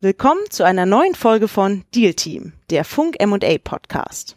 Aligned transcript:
Willkommen 0.00 0.42
zu 0.48 0.64
einer 0.64 0.86
neuen 0.86 1.16
Folge 1.16 1.48
von 1.48 1.82
Deal 1.92 2.14
Team, 2.14 2.52
der 2.70 2.84
Funk 2.84 3.16
M&A 3.18 3.58
Podcast. 3.58 4.36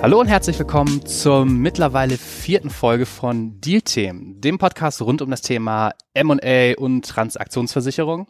Hallo 0.00 0.20
und 0.20 0.28
herzlich 0.28 0.58
willkommen 0.58 1.04
zur 1.04 1.44
mittlerweile 1.44 2.16
vierten 2.16 2.70
Folge 2.70 3.04
von 3.04 3.60
Deal 3.60 3.82
Team, 3.82 4.40
dem 4.40 4.56
Podcast 4.56 5.02
rund 5.02 5.20
um 5.20 5.30
das 5.30 5.42
Thema 5.42 5.92
M&A 6.14 6.78
und 6.78 7.06
Transaktionsversicherung. 7.06 8.26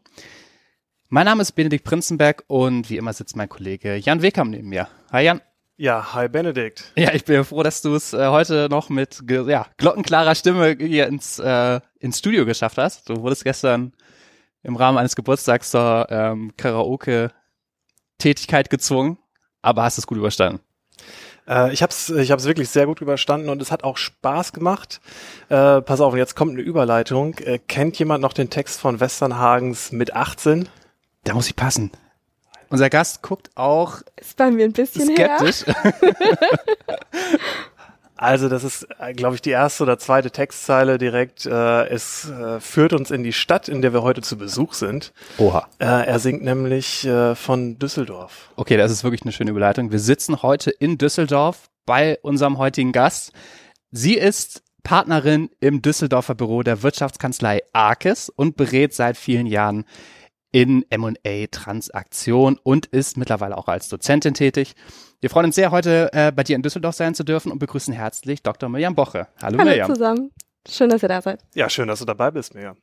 Mein 1.09 1.27
Name 1.27 1.43
ist 1.43 1.53
Benedikt 1.53 1.85
Prinzenberg 1.85 2.43
und 2.49 2.91
wie 2.91 2.97
immer 2.97 3.13
sitzt 3.13 3.37
mein 3.37 3.49
Kollege 3.49 3.95
Jan 3.95 4.23
Wekam 4.23 4.51
neben 4.51 4.71
mir. 4.71 4.89
Hi 5.13 5.23
Jan. 5.23 5.41
Ja, 5.79 6.15
hi 6.15 6.29
Benedikt. 6.29 6.91
Ja, 6.97 7.13
ich 7.13 7.27
bin 7.27 7.45
froh, 7.45 7.63
dass 7.63 7.83
du 7.83 7.95
es 7.95 8.15
äh, 8.15 8.29
heute 8.29 8.69
noch 8.71 8.89
mit 8.89 9.23
ja, 9.29 9.67
glockenklarer 9.77 10.35
Stimme 10.35 10.75
hier 10.79 11.07
ins, 11.07 11.39
äh, 11.39 11.81
ins 11.99 12.19
Studio 12.19 12.47
geschafft 12.47 12.79
hast. 12.79 13.11
Du 13.11 13.21
wurdest 13.21 13.45
gestern 13.45 13.93
im 14.63 14.77
Rahmen 14.77 14.97
eines 14.97 15.17
Geburtstags 15.17 15.71
zur 15.71 16.07
ähm, 16.09 16.55
Karaoke-Tätigkeit 16.57 18.71
gezwungen, 18.71 19.19
aber 19.61 19.83
hast 19.83 19.99
es 19.99 20.07
gut 20.07 20.17
überstanden. 20.17 20.63
Äh, 21.47 21.75
ich 21.75 21.83
habe 21.83 21.91
es 21.91 22.09
ich 22.09 22.31
hab's 22.31 22.47
wirklich 22.47 22.71
sehr 22.71 22.87
gut 22.87 23.03
überstanden 23.03 23.51
und 23.51 23.61
es 23.61 23.71
hat 23.71 23.85
auch 23.85 23.99
Spaß 23.99 24.55
gemacht. 24.55 25.03
Äh, 25.51 25.83
pass 25.83 26.01
auf, 26.01 26.17
jetzt 26.17 26.37
kommt 26.37 26.53
eine 26.53 26.63
Überleitung. 26.63 27.37
Äh, 27.39 27.59
kennt 27.59 27.99
jemand 27.99 28.23
noch 28.23 28.33
den 28.33 28.49
Text 28.49 28.81
von 28.81 28.99
Westernhagens 28.99 29.93
mit 29.93 30.15
18? 30.15 30.71
Da 31.25 31.35
muss 31.35 31.49
ich 31.49 31.57
passen. 31.57 31.91
Unser 32.69 32.91
Gast 32.91 33.23
guckt 33.23 33.51
auch 33.55 34.03
ist 34.17 34.37
bei 34.37 34.51
mir 34.51 34.65
ein 34.65 34.73
bisschen 34.73 35.15
skeptisch. 35.15 35.65
also 38.17 38.49
das 38.49 38.65
ist, 38.65 38.89
äh, 38.99 39.13
glaube 39.13 39.37
ich, 39.37 39.43
die 39.43 39.51
erste 39.51 39.85
oder 39.85 39.99
zweite 39.99 40.31
Textzeile 40.31 40.99
direkt. 40.99 41.47
Äh, 41.47 41.87
es 41.89 42.29
äh, 42.29 42.61
führt 42.61 42.93
uns 42.93 43.11
in 43.11 43.23
die 43.23 43.33
Stadt, 43.33 43.69
in 43.69 43.83
der 43.83 43.93
wir 43.93 44.03
heute 44.03 44.21
zu 44.21 44.37
Besuch 44.37 44.75
sind. 44.75 45.13
Oha. 45.39 45.69
Äh, 45.79 45.85
er 45.85 46.19
singt 46.19 46.43
nämlich 46.43 47.09
von 47.35 47.79
Düsseldorf. 47.79 48.51
Okay, 48.57 48.77
das 48.77 48.91
ist 48.91 49.05
wirklich 49.05 49.23
eine 49.23 49.33
schöne 49.33 49.51
Überleitung. 49.51 49.93
Wir 49.93 50.01
sitzen 50.01 50.43
heute 50.43 50.71
in 50.71 50.99
Düsseldorf 50.99 51.69
bei 51.85 52.19
unserem 52.23 52.59
heutigen 52.59 52.93
Gast. 52.93 53.33
Sie 53.93 54.15
ist 54.15 54.63
Partnerin 54.83 55.51
im 55.61 55.83
Düsseldorfer 55.83 56.35
Büro 56.35 56.63
der 56.63 56.83
Wirtschaftskanzlei 56.83 57.63
Arkes 57.73 58.29
und 58.29 58.57
berät 58.57 58.95
seit 58.95 59.17
vielen 59.17 59.47
Jahren 59.47 59.85
in 60.57 60.87
M&A-Transaktion 60.89 62.59
und 62.63 62.87
ist 62.87 63.19
mittlerweile 63.19 63.59
auch 63.59 63.69
als 63.69 63.91
Dozentin 63.91 64.33
tätig. 64.33 64.75
Wir 65.21 65.29
freuen 65.29 65.45
uns 65.45 65.55
sehr, 65.55 65.71
heute 65.71 66.09
äh, 66.15 66.33
bei 66.33 66.45
dir 66.45 66.57
in 66.57 66.63
Düsseldorf 66.63 66.95
sein 66.95 67.15
zu 67.15 67.25
dürfen 67.25 67.53
und 67.53 67.59
begrüßen 67.59 67.93
herzlich 67.93 68.43
Dr. 68.43 68.71
Mirjam 68.71 68.95
Boche. 68.95 69.29
Hallo, 69.43 69.59
Hallo 69.59 69.69
Mirjam. 69.69 69.93
zusammen. 69.93 70.31
Schön, 70.67 70.89
dass 70.89 71.03
ihr 71.03 71.11
da 71.11 71.21
seid. 71.21 71.41
Ja, 71.55 71.69
schön, 71.69 71.89
dass 71.89 71.99
du 71.99 72.07
dabei 72.07 72.31
bist, 72.31 72.55
Mirjam. 72.55 72.79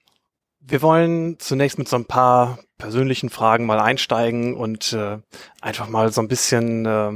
Wir 0.59 0.83
wollen 0.83 1.39
zunächst 1.39 1.79
mit 1.79 1.87
so 1.89 1.95
ein 1.95 2.05
paar 2.05 2.59
persönlichen 2.77 3.31
Fragen 3.31 3.65
mal 3.65 3.79
einsteigen 3.79 4.55
und 4.55 4.93
äh, 4.93 5.17
einfach 5.59 5.89
mal 5.89 6.11
so 6.11 6.21
ein 6.21 6.27
bisschen 6.27 6.85
äh, 6.85 7.11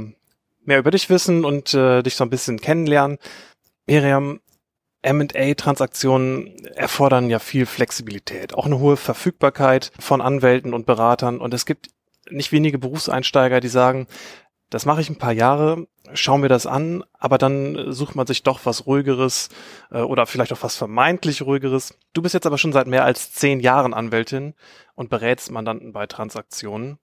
mehr 0.64 0.80
über 0.80 0.90
dich 0.90 1.08
wissen 1.08 1.44
und 1.44 1.72
äh, 1.72 2.02
dich 2.02 2.16
so 2.16 2.24
ein 2.24 2.30
bisschen 2.30 2.58
kennenlernen. 2.58 3.18
Miriam, 3.86 4.40
M&A-Transaktionen 5.02 6.56
erfordern 6.74 7.30
ja 7.30 7.38
viel 7.38 7.66
Flexibilität, 7.66 8.54
auch 8.54 8.66
eine 8.66 8.78
hohe 8.78 8.96
Verfügbarkeit 8.96 9.92
von 9.98 10.20
Anwälten 10.20 10.74
und 10.74 10.86
Beratern. 10.86 11.38
Und 11.38 11.54
es 11.54 11.66
gibt 11.66 11.88
nicht 12.30 12.52
wenige 12.52 12.78
Berufseinsteiger, 12.78 13.60
die 13.60 13.68
sagen, 13.68 14.06
das 14.70 14.84
mache 14.84 15.00
ich 15.00 15.08
ein 15.08 15.16
paar 15.16 15.32
Jahre, 15.32 15.86
schauen 16.12 16.42
wir 16.42 16.48
das 16.50 16.66
an, 16.66 17.02
aber 17.14 17.38
dann 17.38 17.92
sucht 17.92 18.14
man 18.14 18.26
sich 18.26 18.42
doch 18.42 18.60
was 18.64 18.86
ruhigeres 18.86 19.48
äh, 19.90 20.00
oder 20.00 20.26
vielleicht 20.26 20.52
auch 20.52 20.62
was 20.62 20.76
vermeintlich 20.76 21.42
ruhigeres. 21.42 21.98
Du 22.12 22.20
bist 22.20 22.34
jetzt 22.34 22.46
aber 22.46 22.58
schon 22.58 22.72
seit 22.72 22.86
mehr 22.86 23.04
als 23.04 23.32
zehn 23.32 23.60
Jahren 23.60 23.94
Anwältin 23.94 24.54
und 24.94 25.08
berätst 25.08 25.50
Mandanten 25.50 25.92
bei 25.92 26.06
Transaktionen. 26.06 26.98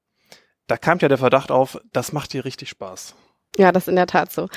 Da 0.67 0.77
kam 0.77 0.99
ja 0.99 1.07
der 1.07 1.17
Verdacht 1.17 1.51
auf, 1.51 1.79
das 1.91 2.11
macht 2.11 2.33
dir 2.33 2.45
richtig 2.45 2.69
Spaß. 2.69 3.15
Ja, 3.57 3.71
das 3.71 3.83
ist 3.83 3.87
in 3.87 3.95
der 3.95 4.07
Tat 4.07 4.33
so. 4.33 4.47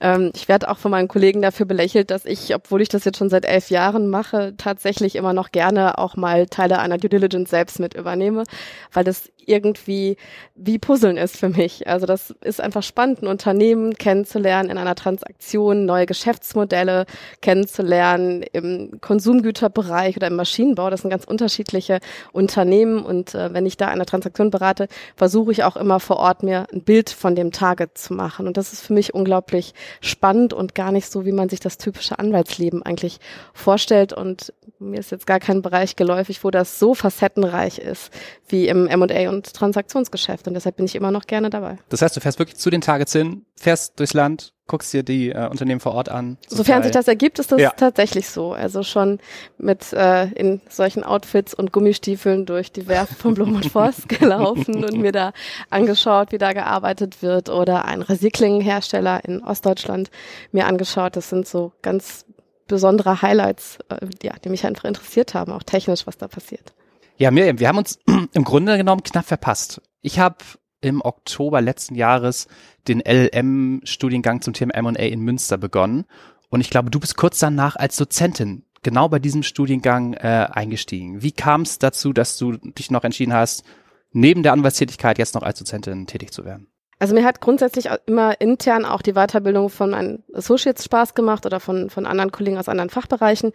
Ähm, 0.00 0.32
ich 0.34 0.48
werde 0.48 0.70
auch 0.70 0.78
von 0.78 0.90
meinen 0.90 1.08
Kollegen 1.08 1.42
dafür 1.42 1.66
belächelt, 1.66 2.10
dass 2.10 2.24
ich, 2.24 2.54
obwohl 2.54 2.80
ich 2.80 2.88
das 2.88 3.04
jetzt 3.04 3.18
schon 3.18 3.28
seit 3.28 3.44
elf 3.44 3.68
Jahren 3.68 4.08
mache, 4.08 4.54
tatsächlich 4.56 5.16
immer 5.16 5.34
noch 5.34 5.52
gerne 5.52 5.98
auch 5.98 6.16
mal 6.16 6.46
Teile 6.46 6.78
einer 6.78 6.96
Due 6.96 7.10
Diligence 7.10 7.50
selbst 7.50 7.80
mit 7.80 7.94
übernehme, 7.94 8.44
weil 8.92 9.04
das 9.04 9.30
irgendwie 9.46 10.16
wie 10.54 10.78
Puzzeln 10.78 11.16
ist 11.16 11.36
für 11.36 11.48
mich. 11.48 11.86
Also 11.86 12.06
das 12.06 12.30
ist 12.42 12.60
einfach 12.60 12.82
spannend, 12.82 13.22
ein 13.22 13.28
Unternehmen 13.28 13.94
kennenzulernen 13.94 14.70
in 14.70 14.78
einer 14.78 14.94
Transaktion, 14.94 15.84
neue 15.84 16.06
Geschäftsmodelle 16.06 17.06
kennenzulernen 17.42 18.42
im 18.52 19.00
Konsumgüterbereich 19.00 20.16
oder 20.16 20.26
im 20.28 20.36
Maschinenbau. 20.36 20.90
Das 20.90 21.02
sind 21.02 21.10
ganz 21.10 21.24
unterschiedliche 21.24 22.00
Unternehmen 22.32 23.04
und 23.04 23.34
äh, 23.34 23.52
wenn 23.52 23.66
ich 23.66 23.76
da 23.76 23.88
eine 23.88 24.06
Transaktion 24.06 24.50
berate, 24.50 24.88
versuche 25.14 25.52
ich 25.52 25.64
auch 25.64 25.76
immer 25.76 26.00
vor 26.00 26.16
Ort 26.16 26.42
mir 26.42 26.66
ein 26.72 26.82
Bild 26.82 27.10
von 27.10 27.34
dem 27.34 27.52
Target 27.52 27.96
zu 27.96 28.14
machen. 28.14 28.45
Und 28.46 28.56
das 28.56 28.72
ist 28.72 28.82
für 28.82 28.92
mich 28.92 29.14
unglaublich 29.14 29.74
spannend 30.00 30.52
und 30.52 30.74
gar 30.74 30.92
nicht 30.92 31.10
so, 31.10 31.24
wie 31.24 31.32
man 31.32 31.48
sich 31.48 31.60
das 31.60 31.78
typische 31.78 32.18
Anwaltsleben 32.18 32.82
eigentlich 32.82 33.18
vorstellt. 33.54 34.12
Und 34.12 34.52
mir 34.78 35.00
ist 35.00 35.10
jetzt 35.10 35.26
gar 35.26 35.40
kein 35.40 35.62
Bereich 35.62 35.96
geläufig, 35.96 36.42
wo 36.44 36.50
das 36.50 36.78
so 36.78 36.94
facettenreich 36.94 37.78
ist 37.78 38.10
wie 38.48 38.68
im 38.68 38.86
M&A 38.86 39.28
und 39.28 39.52
Transaktionsgeschäft. 39.52 40.46
Und 40.48 40.54
deshalb 40.54 40.76
bin 40.76 40.86
ich 40.86 40.94
immer 40.94 41.10
noch 41.10 41.26
gerne 41.26 41.50
dabei. 41.50 41.78
Das 41.88 42.02
heißt, 42.02 42.16
du 42.16 42.20
fährst 42.20 42.38
wirklich 42.38 42.58
zu 42.58 42.70
den 42.70 42.80
Targets 42.80 43.12
hin, 43.12 43.44
fährst 43.56 43.98
durchs 43.98 44.14
Land, 44.14 44.52
guckst 44.66 44.92
dir 44.92 45.02
die 45.02 45.30
äh, 45.30 45.48
Unternehmen 45.48 45.80
vor 45.80 45.94
Ort 45.94 46.08
an. 46.08 46.38
Sofern 46.48 46.82
sich 46.82 46.92
das 46.92 47.06
ergibt, 47.08 47.38
ist 47.38 47.52
das 47.52 47.60
ja. 47.60 47.70
tatsächlich 47.70 48.28
so. 48.28 48.52
Also 48.52 48.82
schon 48.82 49.20
mit 49.58 49.92
äh, 49.92 50.26
in 50.30 50.60
solchen 50.68 51.04
Outfits 51.04 51.54
und 51.54 51.72
Gummistiefeln 51.72 52.46
durch 52.46 52.72
die 52.72 52.88
Werft 52.88 53.14
von 53.14 53.34
Blum 53.34 53.54
und 53.54 53.66
Voss 53.66 54.02
gelaufen 54.08 54.84
und 54.84 54.98
mir 54.98 55.12
da 55.12 55.32
angeschaut, 55.70 56.32
wie 56.32 56.38
da 56.38 56.52
gearbeitet 56.52 57.22
wird 57.22 57.48
oder 57.48 57.84
ein 57.84 58.02
Recyclinghersteller 58.02 59.24
in 59.24 59.42
Ostdeutschland 59.42 60.10
mir 60.50 60.66
angeschaut. 60.66 61.16
Das 61.16 61.28
sind 61.28 61.46
so 61.46 61.72
ganz 61.82 62.24
besondere 62.66 63.22
Highlights, 63.22 63.78
äh, 63.88 64.06
ja, 64.22 64.32
die 64.44 64.48
mich 64.48 64.66
einfach 64.66 64.84
interessiert 64.84 65.34
haben, 65.34 65.52
auch 65.52 65.62
technisch, 65.62 66.06
was 66.06 66.18
da 66.18 66.26
passiert. 66.26 66.74
Ja, 67.18 67.30
Miriam, 67.30 67.58
wir 67.60 67.68
haben 67.68 67.78
uns 67.78 67.98
im 68.32 68.44
Grunde 68.44 68.76
genommen 68.76 69.02
knapp 69.02 69.26
verpasst. 69.26 69.80
Ich 70.02 70.18
habe 70.18 70.36
im 70.86 71.02
Oktober 71.02 71.60
letzten 71.60 71.96
Jahres 71.96 72.46
den 72.86 73.00
LLM-Studiengang 73.00 74.40
zum 74.40 74.54
Thema 74.54 74.74
M&A 74.74 75.02
in 75.02 75.20
Münster 75.20 75.58
begonnen. 75.58 76.04
Und 76.48 76.60
ich 76.60 76.70
glaube, 76.70 76.90
du 76.90 77.00
bist 77.00 77.16
kurz 77.16 77.40
danach 77.40 77.76
als 77.76 77.96
Dozentin 77.96 78.62
genau 78.82 79.08
bei 79.08 79.18
diesem 79.18 79.42
Studiengang 79.42 80.14
äh, 80.14 80.46
eingestiegen. 80.50 81.22
Wie 81.22 81.32
kam 81.32 81.62
es 81.62 81.80
dazu, 81.80 82.12
dass 82.12 82.38
du 82.38 82.52
dich 82.52 82.90
noch 82.90 83.02
entschieden 83.02 83.32
hast, 83.32 83.64
neben 84.12 84.44
der 84.44 84.52
Anwaltstätigkeit 84.52 85.18
jetzt 85.18 85.34
noch 85.34 85.42
als 85.42 85.58
Dozentin 85.58 86.06
tätig 86.06 86.30
zu 86.30 86.44
werden? 86.44 86.68
Also 86.98 87.14
mir 87.14 87.24
hat 87.24 87.40
grundsätzlich 87.40 87.88
immer 88.06 88.40
intern 88.40 88.84
auch 88.84 89.02
die 89.02 89.12
Weiterbildung 89.12 89.68
von 89.68 89.90
meinen 89.90 90.22
Associates 90.32 90.84
Spaß 90.84 91.14
gemacht 91.14 91.44
oder 91.44 91.60
von, 91.60 91.90
von 91.90 92.06
anderen 92.06 92.30
Kollegen 92.30 92.56
aus 92.58 92.68
anderen 92.68 92.88
Fachbereichen. 92.88 93.52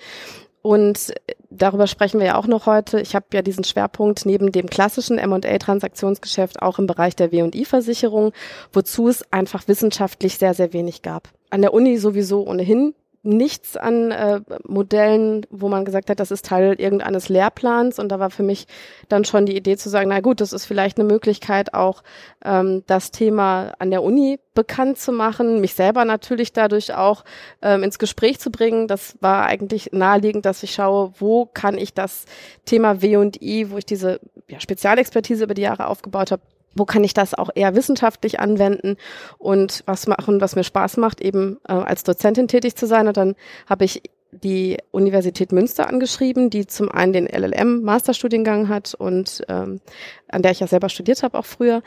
Und 0.61 1.13
darüber 1.49 1.87
sprechen 1.87 2.19
wir 2.19 2.27
ja 2.27 2.35
auch 2.35 2.47
noch 2.47 2.67
heute. 2.67 3.01
Ich 3.01 3.15
habe 3.15 3.25
ja 3.33 3.41
diesen 3.41 3.63
Schwerpunkt 3.63 4.25
neben 4.25 4.51
dem 4.51 4.67
klassischen 4.67 5.17
M&A-Transaktionsgeschäft 5.17 6.61
auch 6.61 6.77
im 6.77 6.87
Bereich 6.87 7.15
der 7.15 7.31
W&I-Versicherung, 7.31 8.31
wozu 8.71 9.07
es 9.07 9.31
einfach 9.31 9.67
wissenschaftlich 9.67 10.37
sehr, 10.37 10.53
sehr 10.53 10.73
wenig 10.73 11.01
gab. 11.01 11.29
An 11.49 11.61
der 11.61 11.73
Uni 11.73 11.97
sowieso 11.97 12.47
ohnehin 12.47 12.93
nichts 13.23 13.77
an 13.77 14.11
äh, 14.11 14.41
Modellen, 14.67 15.45
wo 15.51 15.69
man 15.69 15.85
gesagt 15.85 16.09
hat, 16.09 16.19
das 16.19 16.31
ist 16.31 16.45
Teil 16.45 16.73
irgendeines 16.79 17.29
Lehrplans. 17.29 17.99
Und 17.99 18.09
da 18.09 18.19
war 18.19 18.31
für 18.31 18.41
mich 18.41 18.65
dann 19.09 19.25
schon 19.25 19.45
die 19.45 19.55
Idee 19.55 19.77
zu 19.77 19.89
sagen, 19.89 20.09
na 20.09 20.21
gut, 20.21 20.41
das 20.41 20.53
ist 20.53 20.65
vielleicht 20.65 20.97
eine 20.97 21.07
Möglichkeit, 21.07 21.73
auch 21.73 22.01
ähm, 22.43 22.83
das 22.87 23.11
Thema 23.11 23.73
an 23.77 23.91
der 23.91 24.01
Uni 24.01 24.39
bekannt 24.53 24.97
zu 24.97 25.11
machen, 25.11 25.61
mich 25.61 25.75
selber 25.75 26.03
natürlich 26.03 26.51
dadurch 26.51 26.93
auch 26.95 27.23
ähm, 27.61 27.83
ins 27.83 27.99
Gespräch 27.99 28.39
zu 28.39 28.49
bringen. 28.49 28.87
Das 28.87 29.15
war 29.21 29.45
eigentlich 29.45 29.91
naheliegend, 29.91 30.45
dass 30.45 30.63
ich 30.63 30.73
schaue, 30.73 31.13
wo 31.19 31.45
kann 31.45 31.77
ich 31.77 31.93
das 31.93 32.25
Thema 32.65 33.01
W&I, 33.01 33.69
wo 33.69 33.77
ich 33.77 33.85
diese 33.85 34.19
ja, 34.47 34.59
Spezialexpertise 34.59 35.43
über 35.43 35.53
die 35.53 35.61
Jahre 35.61 35.87
aufgebaut 35.87 36.31
habe, 36.31 36.41
wo 36.75 36.85
kann 36.85 37.03
ich 37.03 37.13
das 37.13 37.33
auch 37.33 37.49
eher 37.53 37.75
wissenschaftlich 37.75 38.39
anwenden 38.39 38.97
und 39.37 39.83
was 39.85 40.07
machen, 40.07 40.41
was 40.41 40.55
mir 40.55 40.63
Spaß 40.63 40.97
macht, 40.97 41.21
eben 41.21 41.59
äh, 41.67 41.73
als 41.73 42.03
Dozentin 42.03 42.47
tätig 42.47 42.75
zu 42.75 42.87
sein. 42.87 43.07
Und 43.07 43.17
dann 43.17 43.35
habe 43.67 43.85
ich 43.85 44.03
die 44.31 44.77
Universität 44.91 45.51
Münster 45.51 45.87
angeschrieben, 45.87 46.49
die 46.49 46.65
zum 46.65 46.89
einen 46.89 47.13
den 47.13 47.27
LLM 47.27 47.81
Masterstudiengang 47.81 48.69
hat 48.69 48.93
und 48.93 49.43
ähm, 49.49 49.81
an 50.29 50.41
der 50.41 50.51
ich 50.51 50.61
ja 50.61 50.67
selber 50.67 50.87
studiert 50.87 51.21
habe 51.23 51.37
auch 51.37 51.45
früher 51.45 51.83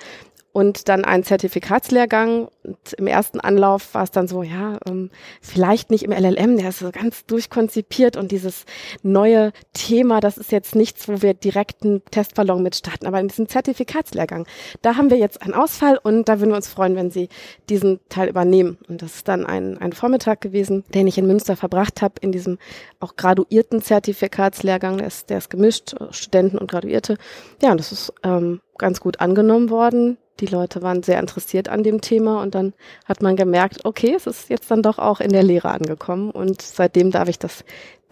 und 0.55 0.89
dann 0.89 1.05
einen 1.05 1.25
Zertifikatslehrgang. 1.25 2.49
Und 2.63 2.93
im 2.97 3.09
ersten 3.09 3.41
Anlauf 3.41 3.93
war 3.93 4.05
es 4.05 4.13
dann 4.13 4.29
so, 4.29 4.45
ja, 4.45 4.79
ähm, 4.87 5.11
vielleicht 5.43 5.91
nicht 5.91 6.05
im 6.05 6.13
LLM, 6.13 6.57
der 6.57 6.69
ist 6.69 6.79
so 6.79 6.93
ganz 6.93 7.27
durchkonzipiert 7.27 8.17
und 8.17 8.31
dieses 8.31 8.65
neue 9.03 9.53
Thema, 9.73 10.21
das 10.21 10.39
ist 10.39 10.53
jetzt 10.53 10.77
nichts, 10.77 11.09
wo 11.09 11.23
wir 11.23 11.35
direkt 11.35 11.83
einen 11.83 12.05
Testballon 12.05 12.63
mit 12.63 12.77
starten, 12.77 13.07
aber 13.07 13.19
in 13.19 13.27
diesem 13.27 13.49
Zertifikatslehrgang, 13.49 14.47
da 14.81 14.97
haben 14.97 15.11
wir 15.11 15.19
jetzt 15.19 15.43
einen 15.43 15.55
Ausfall 15.55 15.99
und 16.01 16.29
da 16.29 16.39
würden 16.39 16.53
wir 16.53 16.57
uns 16.57 16.69
freuen, 16.69 16.95
wenn 16.95 17.11
Sie 17.11 17.29
diesen 17.69 17.99
Teil 18.09 18.29
übernehmen. 18.29 18.79
Und 18.89 19.03
das 19.03 19.17
ist 19.17 19.29
dann 19.29 19.45
ein, 19.45 19.77
ein 19.79 19.93
Vormittag 19.93 20.41
gewesen, 20.41 20.85
den 20.95 21.09
ich 21.09 21.19
in 21.19 21.27
Münster 21.27 21.57
verbracht 21.57 22.01
habe, 22.01 22.15
in 22.21 22.31
diesem 22.31 22.59
auch 23.01 23.17
graduierten 23.17 23.83
Zertifikatslehrgang, 23.83 24.99
der 24.99 25.09
ist, 25.09 25.31
der 25.31 25.39
ist 25.39 25.51
gemischt, 25.51 25.97
Studenten 26.11 26.59
und 26.59 26.71
Graduierte. 26.71 27.19
Ja, 27.61 27.73
und 27.73 27.79
das 27.79 27.91
ist 27.91 28.13
ähm, 28.23 28.61
ganz 28.79 29.01
gut 29.01 29.19
angenommen 29.19 29.69
worden. 29.71 30.17
Die 30.41 30.47
Leute 30.47 30.83
waren 30.83 31.03
sehr 31.03 31.21
interessiert 31.21 31.69
an 31.69 31.83
dem 31.83 32.01
Thema 32.01 32.43
und 32.43 32.55
dann 32.55 32.73
hat 33.05 33.23
man 33.23 33.37
gemerkt, 33.37 33.85
okay, 33.85 34.15
es 34.17 34.27
ist 34.27 34.51
jetzt 34.51 34.71
dann 34.71 34.83
doch 34.83 34.99
auch 34.99 35.21
in 35.21 35.31
der 35.31 35.45
Lehre 35.45 35.71
angekommen 35.71 36.31
und 36.31 36.61
seitdem 36.61 37.11
darf 37.11 37.29
ich 37.29 37.39
das 37.39 37.65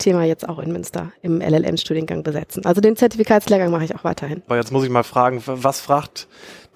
Thema 0.03 0.25
jetzt 0.25 0.49
auch 0.49 0.59
in 0.59 0.73
Münster 0.73 1.13
im 1.23 1.41
LLM-Studiengang 1.41 2.23
besetzen. 2.23 2.65
Also 2.67 2.81
den 2.81 2.97
Zertifikatslehrgang 2.97 3.71
mache 3.71 3.85
ich 3.85 3.95
auch 3.95 4.05
weiterhin. 4.05 4.43
Aber 4.47 4.57
jetzt 4.57 4.73
muss 4.73 4.85
ich 4.85 4.91
mal 4.91 5.05
fragen, 5.05 5.43
was 5.47 5.81
fragt 5.81 6.27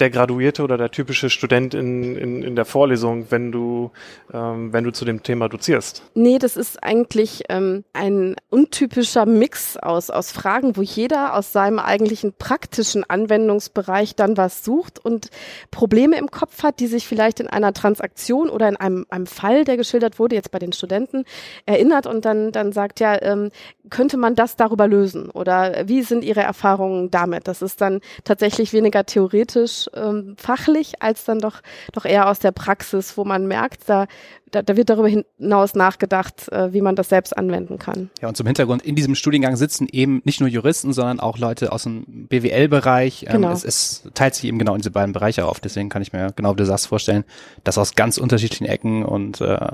der 0.00 0.10
Graduierte 0.10 0.62
oder 0.62 0.76
der 0.76 0.90
typische 0.90 1.30
Student 1.30 1.74
in, 1.74 2.16
in, 2.16 2.42
in 2.42 2.56
der 2.56 2.64
Vorlesung, 2.64 3.30
wenn 3.30 3.50
du, 3.50 3.92
ähm, 4.32 4.72
wenn 4.72 4.84
du 4.84 4.92
zu 4.92 5.04
dem 5.04 5.22
Thema 5.22 5.48
dozierst? 5.48 6.02
Nee, 6.14 6.38
das 6.38 6.56
ist 6.56 6.82
eigentlich 6.82 7.44
ähm, 7.48 7.84
ein 7.92 8.36
untypischer 8.50 9.24
Mix 9.24 9.76
aus, 9.76 10.10
aus 10.10 10.32
Fragen, 10.32 10.76
wo 10.76 10.82
jeder 10.82 11.34
aus 11.34 11.52
seinem 11.52 11.78
eigentlichen 11.78 12.34
praktischen 12.36 13.08
Anwendungsbereich 13.08 14.14
dann 14.14 14.36
was 14.36 14.64
sucht 14.64 15.02
und 15.02 15.30
Probleme 15.70 16.18
im 16.18 16.30
Kopf 16.30 16.62
hat, 16.62 16.80
die 16.80 16.88
sich 16.88 17.06
vielleicht 17.06 17.40
in 17.40 17.48
einer 17.48 17.72
Transaktion 17.72 18.50
oder 18.50 18.68
in 18.68 18.76
einem, 18.76 19.06
einem 19.08 19.26
Fall, 19.26 19.64
der 19.64 19.76
geschildert 19.78 20.18
wurde, 20.18 20.36
jetzt 20.36 20.50
bei 20.50 20.58
den 20.58 20.72
Studenten, 20.72 21.24
erinnert 21.64 22.06
und 22.06 22.24
dann, 22.24 22.52
dann 22.52 22.72
sagt, 22.72 23.00
ja, 23.00 23.15
ähm, 23.22 23.50
könnte 23.90 24.16
man 24.16 24.34
das 24.34 24.56
darüber 24.56 24.88
lösen? 24.88 25.30
Oder 25.30 25.88
wie 25.88 26.02
sind 26.02 26.24
Ihre 26.24 26.40
Erfahrungen 26.40 27.10
damit? 27.10 27.48
Das 27.48 27.62
ist 27.62 27.80
dann 27.80 28.00
tatsächlich 28.24 28.72
weniger 28.72 29.04
theoretisch 29.04 29.88
ähm, 29.94 30.34
fachlich, 30.38 31.02
als 31.02 31.24
dann 31.24 31.38
doch, 31.38 31.60
doch 31.92 32.04
eher 32.04 32.28
aus 32.28 32.38
der 32.38 32.52
Praxis, 32.52 33.16
wo 33.16 33.24
man 33.24 33.46
merkt, 33.46 33.88
da, 33.88 34.06
da, 34.50 34.62
da 34.62 34.76
wird 34.76 34.90
darüber 34.90 35.08
hinaus 35.08 35.74
nachgedacht, 35.74 36.50
äh, 36.50 36.72
wie 36.72 36.80
man 36.80 36.96
das 36.96 37.08
selbst 37.08 37.36
anwenden 37.36 37.78
kann. 37.78 38.10
Ja, 38.20 38.28
und 38.28 38.36
zum 38.36 38.46
Hintergrund, 38.46 38.82
in 38.82 38.96
diesem 38.96 39.14
Studiengang 39.14 39.56
sitzen 39.56 39.88
eben 39.90 40.22
nicht 40.24 40.40
nur 40.40 40.48
Juristen, 40.48 40.92
sondern 40.92 41.20
auch 41.20 41.38
Leute 41.38 41.72
aus 41.72 41.84
dem 41.84 42.04
BWL-Bereich. 42.28 43.26
Ähm, 43.28 43.42
genau. 43.42 43.52
es, 43.52 43.64
es 43.64 44.08
teilt 44.14 44.34
sich 44.34 44.44
eben 44.44 44.58
genau 44.58 44.74
in 44.74 44.80
diese 44.80 44.90
beiden 44.90 45.12
Bereiche 45.12 45.46
auf. 45.46 45.60
Deswegen 45.60 45.88
kann 45.88 46.02
ich 46.02 46.12
mir 46.12 46.32
genau 46.34 46.52
wie 46.52 46.58
du 46.58 46.66
sagst 46.66 46.86
vorstellen, 46.86 47.24
dass 47.64 47.78
aus 47.78 47.94
ganz 47.94 48.18
unterschiedlichen 48.18 48.66
Ecken 48.66 49.04
und 49.04 49.40
äh, 49.40 49.68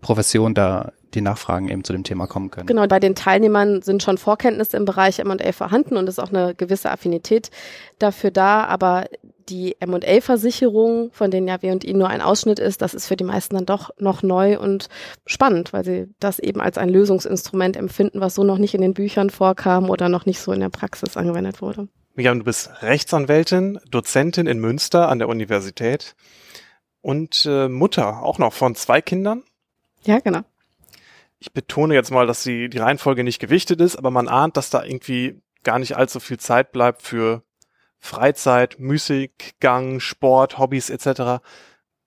Professionen 0.00 0.54
da 0.54 0.92
die 1.14 1.20
Nachfragen 1.20 1.68
eben 1.68 1.84
zu 1.84 1.92
dem 1.92 2.04
Thema 2.04 2.26
kommen 2.26 2.50
können. 2.50 2.66
Genau, 2.66 2.86
bei 2.86 3.00
den 3.00 3.14
Teilnehmern 3.14 3.82
sind 3.82 4.02
schon 4.02 4.18
Vorkenntnisse 4.18 4.76
im 4.76 4.84
Bereich 4.84 5.18
M&A 5.18 5.52
vorhanden 5.52 5.96
und 5.96 6.08
ist 6.08 6.18
auch 6.18 6.30
eine 6.30 6.54
gewisse 6.54 6.90
Affinität 6.90 7.50
dafür 7.98 8.30
da, 8.30 8.64
aber 8.64 9.06
die 9.48 9.76
M&A-Versicherung, 9.80 11.10
von 11.12 11.30
denen 11.30 11.48
ja 11.48 11.60
W&I 11.62 11.94
nur 11.94 12.08
ein 12.08 12.20
Ausschnitt 12.20 12.58
ist, 12.58 12.82
das 12.82 12.94
ist 12.94 13.06
für 13.06 13.16
die 13.16 13.24
meisten 13.24 13.54
dann 13.54 13.66
doch 13.66 13.90
noch 13.98 14.22
neu 14.22 14.58
und 14.58 14.88
spannend, 15.26 15.72
weil 15.72 15.84
sie 15.84 16.08
das 16.20 16.38
eben 16.38 16.60
als 16.60 16.78
ein 16.78 16.88
Lösungsinstrument 16.88 17.76
empfinden, 17.76 18.20
was 18.20 18.34
so 18.34 18.44
noch 18.44 18.58
nicht 18.58 18.74
in 18.74 18.80
den 18.80 18.94
Büchern 18.94 19.30
vorkam 19.30 19.90
oder 19.90 20.08
noch 20.08 20.26
nicht 20.26 20.40
so 20.40 20.52
in 20.52 20.60
der 20.60 20.68
Praxis 20.68 21.16
angewendet 21.16 21.60
wurde. 21.60 21.88
Miriam, 22.14 22.38
du 22.38 22.44
bist 22.44 22.70
Rechtsanwältin, 22.82 23.80
Dozentin 23.90 24.46
in 24.46 24.58
Münster 24.58 25.08
an 25.08 25.18
der 25.18 25.28
Universität 25.28 26.14
und 27.00 27.46
äh, 27.46 27.68
Mutter 27.68 28.22
auch 28.22 28.38
noch 28.38 28.52
von 28.52 28.74
zwei 28.74 29.00
Kindern. 29.00 29.42
Ja, 30.04 30.18
genau 30.20 30.42
ich 31.42 31.52
betone 31.52 31.94
jetzt 31.94 32.12
mal, 32.12 32.28
dass 32.28 32.44
die, 32.44 32.68
die 32.68 32.78
Reihenfolge 32.78 33.24
nicht 33.24 33.40
gewichtet 33.40 33.80
ist, 33.80 33.96
aber 33.96 34.12
man 34.12 34.28
ahnt, 34.28 34.56
dass 34.56 34.70
da 34.70 34.84
irgendwie 34.84 35.42
gar 35.64 35.80
nicht 35.80 35.96
allzu 35.96 36.20
viel 36.20 36.38
Zeit 36.38 36.70
bleibt 36.70 37.02
für 37.02 37.42
Freizeit, 37.98 38.78
Musikgang, 38.78 39.98
Sport, 39.98 40.58
Hobbys 40.58 40.88
etc. 40.88 41.42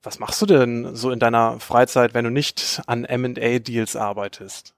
Was 0.02 0.20
machst 0.20 0.42
du 0.42 0.46
denn 0.46 0.96
so 0.96 1.12
in 1.12 1.20
deiner 1.20 1.60
Freizeit, 1.60 2.14
wenn 2.14 2.24
du 2.24 2.32
nicht 2.32 2.82
an 2.88 3.04
M&A-Deals 3.04 3.98
arbeitest? 3.98 4.74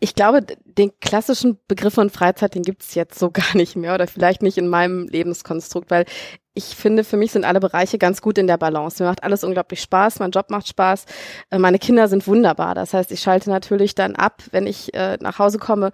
Ich 0.00 0.14
glaube, 0.14 0.40
den 0.64 0.92
klassischen 1.00 1.58
Begriff 1.68 1.92
von 1.92 2.08
Freizeit, 2.08 2.54
den 2.54 2.62
gibt 2.62 2.84
es 2.84 2.94
jetzt 2.94 3.18
so 3.18 3.30
gar 3.30 3.54
nicht 3.54 3.76
mehr 3.76 3.94
oder 3.94 4.06
vielleicht 4.06 4.40
nicht 4.40 4.56
in 4.56 4.68
meinem 4.68 5.06
Lebenskonstrukt, 5.06 5.90
weil 5.90 6.06
ich 6.58 6.74
finde, 6.74 7.04
für 7.04 7.16
mich 7.16 7.30
sind 7.30 7.44
alle 7.44 7.60
Bereiche 7.60 7.98
ganz 7.98 8.20
gut 8.20 8.36
in 8.36 8.48
der 8.48 8.58
Balance. 8.58 9.00
Mir 9.00 9.08
macht 9.08 9.22
alles 9.22 9.44
unglaublich 9.44 9.80
Spaß, 9.80 10.18
mein 10.18 10.32
Job 10.32 10.50
macht 10.50 10.66
Spaß, 10.66 11.04
äh, 11.50 11.58
meine 11.58 11.78
Kinder 11.78 12.08
sind 12.08 12.26
wunderbar. 12.26 12.74
Das 12.74 12.92
heißt, 12.94 13.12
ich 13.12 13.20
schalte 13.20 13.48
natürlich 13.48 13.94
dann 13.94 14.16
ab, 14.16 14.42
wenn 14.50 14.66
ich 14.66 14.92
äh, 14.92 15.16
nach 15.20 15.38
Hause 15.38 15.58
komme 15.58 15.92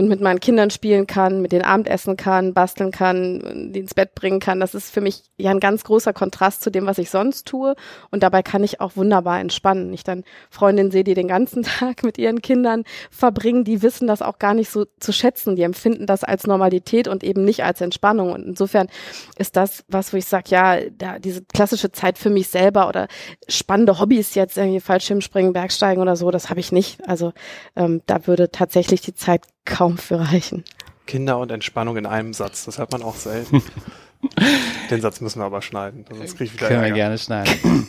und 0.00 0.08
mit 0.08 0.22
meinen 0.22 0.40
Kindern 0.40 0.70
spielen 0.70 1.06
kann, 1.06 1.42
mit 1.42 1.52
denen 1.52 1.64
Abendessen 1.64 2.16
kann, 2.16 2.54
basteln 2.54 2.90
kann, 2.90 3.70
die 3.74 3.80
ins 3.80 3.92
Bett 3.92 4.14
bringen 4.14 4.40
kann. 4.40 4.58
Das 4.58 4.74
ist 4.74 4.90
für 4.90 5.02
mich 5.02 5.24
ja 5.36 5.50
ein 5.50 5.60
ganz 5.60 5.84
großer 5.84 6.14
Kontrast 6.14 6.62
zu 6.62 6.70
dem, 6.70 6.86
was 6.86 6.96
ich 6.96 7.10
sonst 7.10 7.46
tue. 7.46 7.74
Und 8.10 8.22
dabei 8.22 8.42
kann 8.42 8.64
ich 8.64 8.80
auch 8.80 8.96
wunderbar 8.96 9.40
entspannen. 9.40 9.92
Ich 9.92 10.02
dann 10.02 10.24
Freundinnen 10.48 10.90
sehe, 10.90 11.04
die 11.04 11.12
den 11.12 11.28
ganzen 11.28 11.62
Tag 11.64 12.02
mit 12.02 12.16
ihren 12.16 12.40
Kindern 12.40 12.84
verbringen, 13.10 13.64
die 13.64 13.82
wissen 13.82 14.06
das 14.06 14.22
auch 14.22 14.38
gar 14.38 14.54
nicht 14.54 14.70
so 14.70 14.86
zu 15.00 15.12
schätzen. 15.12 15.54
Die 15.54 15.62
empfinden 15.62 16.06
das 16.06 16.24
als 16.24 16.46
Normalität 16.46 17.06
und 17.06 17.22
eben 17.22 17.44
nicht 17.44 17.62
als 17.62 17.82
Entspannung. 17.82 18.32
Und 18.32 18.46
insofern 18.46 18.88
ist 19.36 19.54
das, 19.56 19.84
was 19.88 20.14
wo 20.14 20.16
ich 20.16 20.24
sage, 20.24 20.48
ja, 20.48 20.78
da, 20.96 21.18
diese 21.18 21.42
klassische 21.42 21.92
Zeit 21.92 22.16
für 22.16 22.30
mich 22.30 22.48
selber 22.48 22.88
oder 22.88 23.06
spannende 23.48 24.00
Hobbys 24.00 24.34
jetzt, 24.34 24.56
irgendwie 24.56 24.80
Fallschirmspringen, 24.80 25.52
Bergsteigen 25.52 26.00
oder 26.00 26.16
so, 26.16 26.30
das 26.30 26.48
habe 26.48 26.60
ich 26.60 26.72
nicht. 26.72 27.06
Also 27.06 27.34
ähm, 27.76 28.00
da 28.06 28.26
würde 28.26 28.50
tatsächlich 28.50 29.02
die 29.02 29.14
Zeit 29.14 29.42
kaum 29.64 29.98
für 29.98 30.20
reichen. 30.20 30.64
Kinder 31.06 31.38
und 31.38 31.50
Entspannung 31.50 31.96
in 31.96 32.06
einem 32.06 32.34
Satz, 32.34 32.64
das 32.64 32.78
hört 32.78 32.92
man 32.92 33.02
auch 33.02 33.16
selten. 33.16 33.62
Den 34.90 35.00
Satz 35.00 35.20
müssen 35.20 35.40
wir 35.40 35.46
aber 35.46 35.62
schneiden, 35.62 36.04
sonst 36.08 36.36
kriege 36.36 36.44
ich 36.44 36.52
wieder 36.54 36.68
Können 36.68 36.82
Ärger. 36.82 36.94
wir 36.94 37.02
gerne 37.02 37.18
schneiden. 37.18 37.88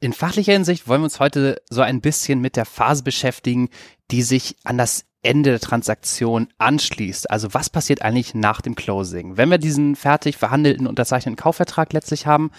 In 0.00 0.12
fachlicher 0.12 0.52
Hinsicht 0.52 0.88
wollen 0.88 1.02
wir 1.02 1.04
uns 1.04 1.20
heute 1.20 1.62
so 1.70 1.80
ein 1.80 2.00
bisschen 2.00 2.40
mit 2.40 2.56
der 2.56 2.64
Phase 2.64 3.04
beschäftigen, 3.04 3.68
die 4.10 4.22
sich 4.22 4.56
an 4.64 4.76
das 4.76 5.04
Ende 5.22 5.50
der 5.50 5.60
Transaktion 5.60 6.48
anschließt. 6.58 7.30
Also 7.30 7.54
was 7.54 7.70
passiert 7.70 8.02
eigentlich 8.02 8.34
nach 8.34 8.60
dem 8.60 8.74
Closing? 8.74 9.36
Wenn 9.36 9.48
wir 9.50 9.58
diesen 9.58 9.94
fertig 9.94 10.36
verhandelten, 10.36 10.88
unterzeichneten 10.88 11.36
Kaufvertrag 11.36 11.92
letztlich 11.92 12.26
haben, 12.26 12.50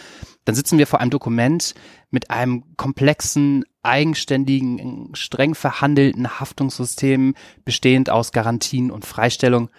dann 0.45 0.55
sitzen 0.55 0.77
wir 0.77 0.87
vor 0.87 1.01
einem 1.01 1.11
Dokument 1.11 1.75
mit 2.09 2.29
einem 2.31 2.63
komplexen, 2.77 3.65
eigenständigen, 3.83 5.09
streng 5.13 5.55
verhandelten 5.55 6.39
Haftungssystem, 6.39 7.35
bestehend 7.65 8.09
aus 8.09 8.31
Garantien 8.31 8.91
und 8.91 9.05
Freistellung. 9.05 9.69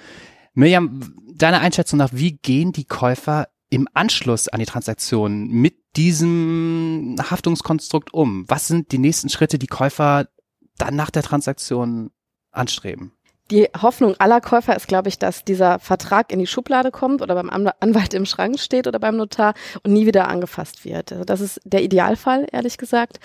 Mirjam, 0.53 1.15
deine 1.35 1.61
Einschätzung 1.61 1.99
nach, 1.99 2.11
wie 2.13 2.33
gehen 2.37 2.73
die 2.73 2.85
Käufer 2.85 3.49
im 3.71 3.89
Anschluss 3.93 4.49
an 4.49 4.61
die 4.61 4.67
Transaktion 4.67 5.49
mit 5.49 5.77
diesem 5.97 7.17
Haftungskonstrukt 7.19 8.15
um? 8.15 8.45
Was 8.49 8.69
sind 8.69 8.93
die 8.93 8.99
nächsten 8.99 9.29
Schritte, 9.29 9.59
die 9.59 9.67
Käufer 9.67 10.29
dann 10.79 10.97
nach 10.97 11.11
der 11.11 11.23
Transaktion 11.23 12.11
anstreben? 12.51 13.13
Die 13.51 13.69
Hoffnung 13.81 14.15
aller 14.19 14.41
Käufer 14.41 14.75
ist, 14.75 14.89
glaube 14.89 15.09
ich, 15.09 15.19
dass 15.19 15.45
dieser 15.45 15.79
Vertrag 15.79 16.33
in 16.33 16.39
die 16.39 16.47
Schublade 16.47 16.91
kommt 16.91 17.21
oder 17.21 17.35
beim 17.35 17.51
Anwalt 17.51 18.15
im 18.15 18.25
Schrank 18.25 18.59
steht 18.59 18.87
oder 18.87 18.99
beim 18.99 19.17
Notar 19.17 19.53
und 19.83 19.93
nie 19.93 20.07
wieder 20.07 20.29
angefasst 20.29 20.85
wird. 20.87 21.13
Also 21.13 21.25
das 21.25 21.43
ist 21.43 21.61
der 21.65 21.83
Idealfall, 21.83 22.47
ehrlich 22.53 22.79
gesagt. 22.79 23.21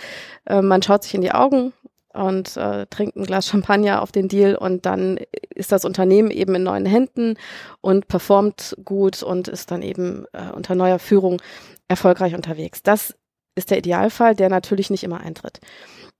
Äh, 0.45 0.61
man 0.61 0.81
schaut 0.81 1.03
sich 1.03 1.13
in 1.13 1.21
die 1.21 1.31
Augen 1.31 1.71
und 2.13 2.57
äh, 2.57 2.85
trinkt 2.87 3.15
ein 3.15 3.25
Glas 3.25 3.47
Champagner 3.47 4.01
auf 4.01 4.11
den 4.11 4.27
Deal 4.27 4.55
und 4.55 4.85
dann 4.85 5.19
ist 5.55 5.71
das 5.71 5.85
Unternehmen 5.85 6.31
eben 6.31 6.53
in 6.55 6.63
neuen 6.63 6.85
Händen 6.85 7.35
und 7.79 8.09
performt 8.09 8.75
gut 8.83 9.23
und 9.23 9.47
ist 9.47 9.71
dann 9.71 9.81
eben 9.81 10.25
äh, 10.33 10.51
unter 10.53 10.75
neuer 10.75 10.99
Führung 10.99 11.41
erfolgreich 11.87 12.35
unterwegs. 12.35 12.83
Das 12.83 13.15
ist 13.55 13.71
der 13.71 13.77
Idealfall, 13.77 14.35
der 14.35 14.49
natürlich 14.49 14.89
nicht 14.89 15.03
immer 15.03 15.21
eintritt 15.21 15.61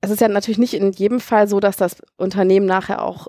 es 0.00 0.10
ist 0.10 0.20
ja 0.20 0.28
natürlich 0.28 0.58
nicht 0.58 0.74
in 0.74 0.92
jedem 0.92 1.20
Fall 1.20 1.46
so, 1.48 1.60
dass 1.60 1.76
das 1.76 1.96
Unternehmen 2.16 2.66
nachher 2.66 3.02
auch 3.02 3.28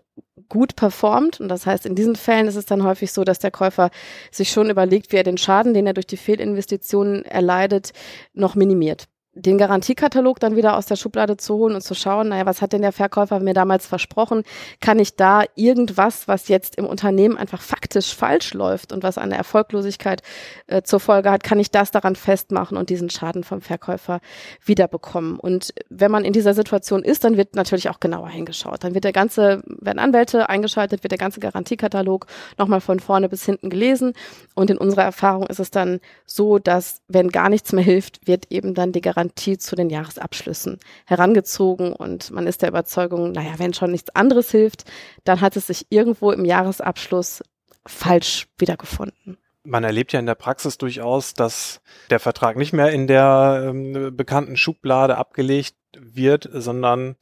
gut 0.51 0.75
performt. 0.75 1.39
Und 1.39 1.47
das 1.47 1.65
heißt, 1.65 1.85
in 1.85 1.95
diesen 1.95 2.17
Fällen 2.17 2.47
ist 2.47 2.57
es 2.57 2.65
dann 2.65 2.83
häufig 2.83 3.13
so, 3.13 3.23
dass 3.23 3.39
der 3.39 3.51
Käufer 3.51 3.89
sich 4.31 4.51
schon 4.51 4.69
überlegt, 4.69 5.11
wie 5.11 5.15
er 5.15 5.23
den 5.23 5.37
Schaden, 5.37 5.73
den 5.73 5.87
er 5.87 5.93
durch 5.93 6.07
die 6.07 6.17
Fehlinvestitionen 6.17 7.23
erleidet, 7.23 7.93
noch 8.33 8.55
minimiert. 8.55 9.07
Den 9.33 9.57
Garantiekatalog 9.57 10.41
dann 10.41 10.57
wieder 10.57 10.75
aus 10.75 10.87
der 10.87 10.97
Schublade 10.97 11.37
zu 11.37 11.55
holen 11.55 11.75
und 11.75 11.81
zu 11.81 11.95
schauen, 11.95 12.29
naja, 12.29 12.45
was 12.45 12.61
hat 12.61 12.73
denn 12.73 12.81
der 12.81 12.91
Verkäufer 12.91 13.39
mir 13.39 13.53
damals 13.53 13.87
versprochen? 13.87 14.43
Kann 14.81 14.99
ich 14.99 15.15
da 15.15 15.43
irgendwas, 15.55 16.27
was 16.27 16.49
jetzt 16.49 16.75
im 16.75 16.85
Unternehmen 16.85 17.37
einfach 17.37 17.61
faktisch 17.61 18.13
falsch 18.13 18.53
läuft 18.53 18.91
und 18.91 19.03
was 19.03 19.17
eine 19.17 19.37
Erfolglosigkeit 19.37 20.21
äh, 20.67 20.81
zur 20.81 20.99
Folge 20.99 21.31
hat, 21.31 21.43
kann 21.43 21.59
ich 21.59 21.71
das 21.71 21.91
daran 21.91 22.17
festmachen 22.17 22.75
und 22.75 22.89
diesen 22.89 23.09
Schaden 23.09 23.45
vom 23.45 23.61
Verkäufer 23.61 24.19
wiederbekommen? 24.65 25.39
Und 25.39 25.73
wenn 25.89 26.11
man 26.11 26.25
in 26.25 26.33
dieser 26.33 26.53
Situation 26.53 27.01
ist, 27.01 27.23
dann 27.23 27.37
wird 27.37 27.55
natürlich 27.55 27.89
auch 27.89 28.01
genauer 28.01 28.29
hingeschaut. 28.29 28.83
Dann 28.83 28.93
wird 28.93 29.05
der 29.05 29.13
ganze, 29.13 29.63
werden 29.65 29.99
Anwälte 29.99 30.49
eingeschaltet, 30.49 31.03
wird 31.03 31.11
der 31.11 31.17
ganze 31.17 31.39
Garantiekatalog 31.39 32.25
nochmal 32.57 32.81
von 32.81 32.99
vorne 32.99 33.29
bis 33.29 33.45
hinten 33.45 33.69
gelesen. 33.69 34.11
Und 34.55 34.69
in 34.69 34.77
unserer 34.77 35.03
Erfahrung 35.03 35.47
ist 35.47 35.61
es 35.61 35.71
dann 35.71 36.01
so, 36.25 36.59
dass 36.59 37.01
wenn 37.07 37.29
gar 37.29 37.47
nichts 37.47 37.71
mehr 37.71 37.83
hilft, 37.83 38.27
wird 38.27 38.51
eben 38.51 38.73
dann 38.73 38.91
die 38.91 38.99
Garantie 38.99 39.20
Garantie 39.21 39.59
zu 39.59 39.75
den 39.75 39.91
Jahresabschlüssen 39.91 40.79
herangezogen 41.05 41.93
und 41.93 42.31
man 42.31 42.47
ist 42.47 42.63
der 42.63 42.69
Überzeugung, 42.69 43.31
naja, 43.31 43.53
wenn 43.57 43.73
schon 43.73 43.91
nichts 43.91 44.09
anderes 44.15 44.49
hilft, 44.49 44.85
dann 45.23 45.41
hat 45.41 45.55
es 45.55 45.67
sich 45.67 45.85
irgendwo 45.89 46.31
im 46.31 46.43
Jahresabschluss 46.43 47.43
falsch 47.85 48.47
wiedergefunden. 48.57 49.37
Man 49.63 49.83
erlebt 49.83 50.11
ja 50.11 50.19
in 50.19 50.25
der 50.25 50.33
Praxis 50.33 50.79
durchaus, 50.79 51.35
dass 51.35 51.81
der 52.09 52.19
Vertrag 52.19 52.57
nicht 52.57 52.73
mehr 52.73 52.89
in 52.89 53.05
der 53.05 53.65
ähm, 53.67 54.15
bekannten 54.15 54.57
Schublade 54.57 55.17
abgelegt 55.17 55.75
wird, 55.95 56.49
sondern 56.51 57.15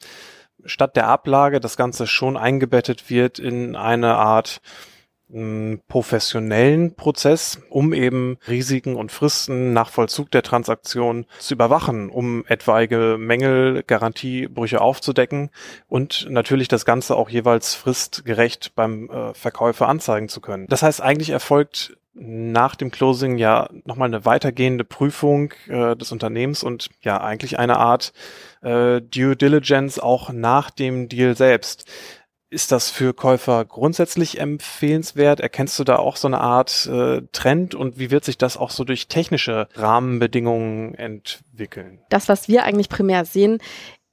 statt 0.63 0.95
der 0.95 1.07
Ablage 1.07 1.59
das 1.59 1.75
Ganze 1.75 2.07
schon 2.07 2.37
eingebettet 2.37 3.09
wird 3.09 3.39
in 3.39 3.75
eine 3.75 4.15
Art 4.15 4.61
professionellen 5.87 6.95
Prozess, 6.95 7.61
um 7.69 7.93
eben 7.93 8.37
Risiken 8.47 8.95
und 8.95 9.11
Fristen 9.11 9.73
nach 9.73 9.89
Vollzug 9.89 10.31
der 10.31 10.41
Transaktion 10.41 11.25
zu 11.37 11.53
überwachen, 11.53 12.09
um 12.09 12.45
etwaige 12.47 13.17
Mängel, 13.19 13.83
Garantiebrüche 13.85 14.81
aufzudecken 14.81 15.51
und 15.87 16.27
natürlich 16.29 16.67
das 16.67 16.83
Ganze 16.83 17.15
auch 17.15 17.29
jeweils 17.29 17.75
fristgerecht 17.75 18.73
beim 18.75 19.09
äh, 19.09 19.33
Verkäufer 19.35 19.87
anzeigen 19.87 20.29
zu 20.29 20.41
können. 20.41 20.65
Das 20.67 20.81
heißt, 20.81 21.01
eigentlich 21.01 21.29
erfolgt 21.29 21.95
nach 22.19 22.75
dem 22.75 22.91
Closing 22.91 23.37
ja 23.37 23.69
nochmal 23.85 24.07
eine 24.07 24.25
weitergehende 24.25 24.83
Prüfung 24.83 25.53
äh, 25.67 25.95
des 25.95 26.11
Unternehmens 26.11 26.63
und 26.63 26.89
ja 27.01 27.21
eigentlich 27.21 27.59
eine 27.59 27.77
Art 27.77 28.13
äh, 28.61 29.01
Due 29.01 29.35
Diligence 29.35 29.99
auch 29.99 30.31
nach 30.31 30.69
dem 30.69 31.07
Deal 31.07 31.35
selbst. 31.35 31.89
Ist 32.51 32.71
das 32.71 32.89
für 32.89 33.13
Käufer 33.13 33.63
grundsätzlich 33.63 34.39
empfehlenswert? 34.39 35.39
Erkennst 35.39 35.77
du 35.77 35.83
da 35.83 35.97
auch 35.97 36.15
so 36.15 36.27
eine 36.27 36.41
Art 36.41 36.87
äh, 36.87 37.21
Trend 37.31 37.75
und 37.75 37.99
wie 37.99 38.09
wird 38.09 38.25
sich 38.25 38.39
das 38.39 38.57
auch 38.57 38.71
so 38.71 38.83
durch 38.83 39.07
technische 39.07 39.67
Rahmenbedingungen 39.75 40.95
entwickeln? 40.95 41.99
Das, 42.09 42.27
was 42.27 42.47
wir 42.47 42.63
eigentlich 42.63 42.89
primär 42.89 43.25
sehen, 43.25 43.59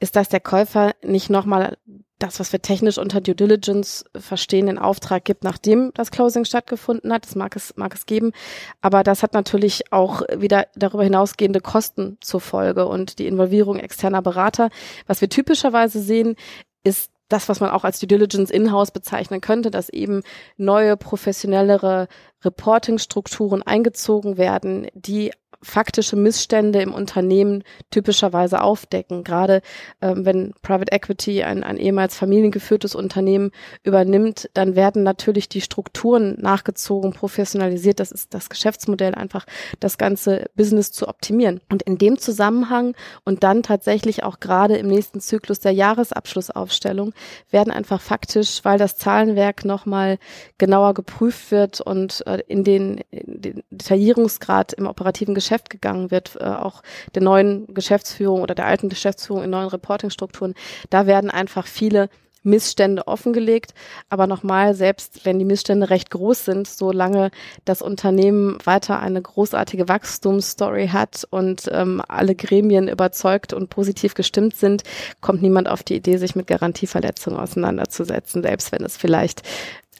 ist, 0.00 0.16
dass 0.16 0.28
der 0.28 0.40
Käufer 0.40 0.92
nicht 1.02 1.30
nochmal 1.30 1.78
das, 2.18 2.40
was 2.40 2.52
wir 2.52 2.62
technisch 2.62 2.98
unter 2.98 3.20
Due 3.20 3.34
Diligence 3.34 4.04
verstehen, 4.14 4.68
in 4.68 4.78
Auftrag 4.78 5.24
gibt, 5.24 5.44
nachdem 5.44 5.92
das 5.94 6.10
Closing 6.10 6.44
stattgefunden 6.44 7.12
hat. 7.12 7.24
Das 7.24 7.34
mag 7.34 7.56
es, 7.56 7.74
mag 7.76 7.94
es 7.94 8.06
geben. 8.06 8.32
Aber 8.80 9.02
das 9.02 9.22
hat 9.22 9.34
natürlich 9.34 9.92
auch 9.92 10.22
wieder 10.34 10.66
darüber 10.76 11.04
hinausgehende 11.04 11.60
Kosten 11.60 12.16
zur 12.20 12.40
Folge 12.40 12.86
und 12.86 13.18
die 13.18 13.26
Involvierung 13.26 13.78
externer 13.78 14.22
Berater. 14.22 14.70
Was 15.06 15.20
wir 15.20 15.28
typischerweise 15.28 16.00
sehen, 16.00 16.36
ist 16.84 17.10
das, 17.28 17.48
was 17.48 17.60
man 17.60 17.70
auch 17.70 17.84
als 17.84 17.98
Due 17.98 18.06
Diligence 18.06 18.50
in-house 18.50 18.90
bezeichnen 18.90 19.40
könnte, 19.40 19.70
dass 19.70 19.88
eben 19.88 20.22
neue, 20.56 20.96
professionellere 20.96 22.08
Reporting-Strukturen 22.44 23.62
eingezogen 23.62 24.36
werden, 24.36 24.88
die 24.94 25.32
faktische 25.66 26.16
Missstände 26.16 26.80
im 26.80 26.94
Unternehmen 26.94 27.64
typischerweise 27.90 28.62
aufdecken. 28.62 29.24
Gerade 29.24 29.62
ähm, 30.00 30.24
wenn 30.24 30.54
Private 30.62 30.92
Equity 30.92 31.42
ein, 31.42 31.64
ein 31.64 31.76
ehemals 31.76 32.16
familiengeführtes 32.16 32.94
Unternehmen 32.94 33.50
übernimmt, 33.82 34.48
dann 34.54 34.76
werden 34.76 35.02
natürlich 35.02 35.48
die 35.48 35.60
Strukturen 35.60 36.36
nachgezogen, 36.40 37.12
professionalisiert. 37.12 38.00
Das 38.00 38.12
ist 38.12 38.32
das 38.32 38.48
Geschäftsmodell, 38.48 39.14
einfach 39.14 39.44
das 39.80 39.98
ganze 39.98 40.46
Business 40.54 40.92
zu 40.92 41.08
optimieren. 41.08 41.60
Und 41.68 41.82
in 41.82 41.98
dem 41.98 42.18
Zusammenhang 42.18 42.94
und 43.24 43.42
dann 43.42 43.62
tatsächlich 43.62 44.22
auch 44.22 44.38
gerade 44.38 44.76
im 44.76 44.86
nächsten 44.86 45.20
Zyklus 45.20 45.58
der 45.58 45.72
Jahresabschlussaufstellung 45.72 47.12
werden 47.50 47.72
einfach 47.72 48.00
faktisch, 48.00 48.60
weil 48.62 48.78
das 48.78 48.96
Zahlenwerk 48.96 49.64
nochmal 49.64 50.18
genauer 50.58 50.94
geprüft 50.94 51.50
wird 51.50 51.80
und 51.80 52.24
äh, 52.26 52.38
in 52.46 52.62
den, 52.62 52.98
in 53.10 53.42
den 53.42 53.62
Detaillierungsgrad 53.70 54.72
im 54.74 54.86
operativen 54.86 55.34
Geschäft 55.34 55.55
Geschäft 55.56 55.70
gegangen 55.70 56.10
wird, 56.10 56.36
äh, 56.40 56.44
auch 56.44 56.82
der 57.14 57.22
neuen 57.22 57.66
Geschäftsführung 57.72 58.42
oder 58.42 58.54
der 58.54 58.66
alten 58.66 58.88
Geschäftsführung 58.88 59.42
in 59.42 59.50
neuen 59.50 59.68
Reportingstrukturen, 59.68 60.54
da 60.90 61.06
werden 61.06 61.30
einfach 61.30 61.66
viele 61.66 62.08
Missstände 62.42 63.06
offengelegt. 63.08 63.74
Aber 64.08 64.26
nochmal, 64.26 64.74
selbst 64.74 65.24
wenn 65.24 65.38
die 65.38 65.44
Missstände 65.44 65.90
recht 65.90 66.10
groß 66.10 66.44
sind, 66.44 66.68
solange 66.68 67.30
das 67.64 67.82
Unternehmen 67.82 68.58
weiter 68.64 69.00
eine 69.00 69.20
großartige 69.20 69.88
Wachstumsstory 69.88 70.88
hat 70.88 71.26
und 71.30 71.68
ähm, 71.72 72.00
alle 72.06 72.34
Gremien 72.34 72.88
überzeugt 72.88 73.52
und 73.52 73.68
positiv 73.68 74.14
gestimmt 74.14 74.54
sind, 74.56 74.84
kommt 75.20 75.42
niemand 75.42 75.68
auf 75.68 75.82
die 75.82 75.96
Idee, 75.96 76.18
sich 76.18 76.36
mit 76.36 76.46
Garantieverletzungen 76.46 77.40
auseinanderzusetzen, 77.40 78.42
selbst 78.42 78.70
wenn 78.72 78.84
es 78.84 78.96
vielleicht 78.96 79.42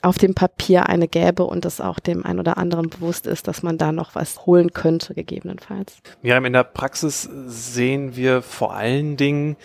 auf 0.07 0.19
dem 0.19 0.35
Papier 0.35 0.89
eine 0.89 1.09
gäbe 1.09 1.45
und 1.45 1.65
es 1.65 1.81
auch 1.81 1.99
dem 1.99 2.25
einen 2.25 2.39
oder 2.39 2.59
anderen 2.59 2.89
bewusst 2.89 3.27
ist, 3.27 3.49
dass 3.49 3.65
man 3.65 3.77
da 3.77 3.91
noch 3.91 4.15
was 4.15 4.47
holen 4.47 4.73
könnte, 4.73 5.15
gegebenenfalls. 5.15 5.99
Miriam, 6.23 6.45
in 6.45 6.53
der 6.53 6.63
Praxis 6.63 7.29
sehen 7.47 8.15
wir 8.15 8.43
vor 8.43 8.75
allen 8.75 9.17
Dingen 9.17 9.57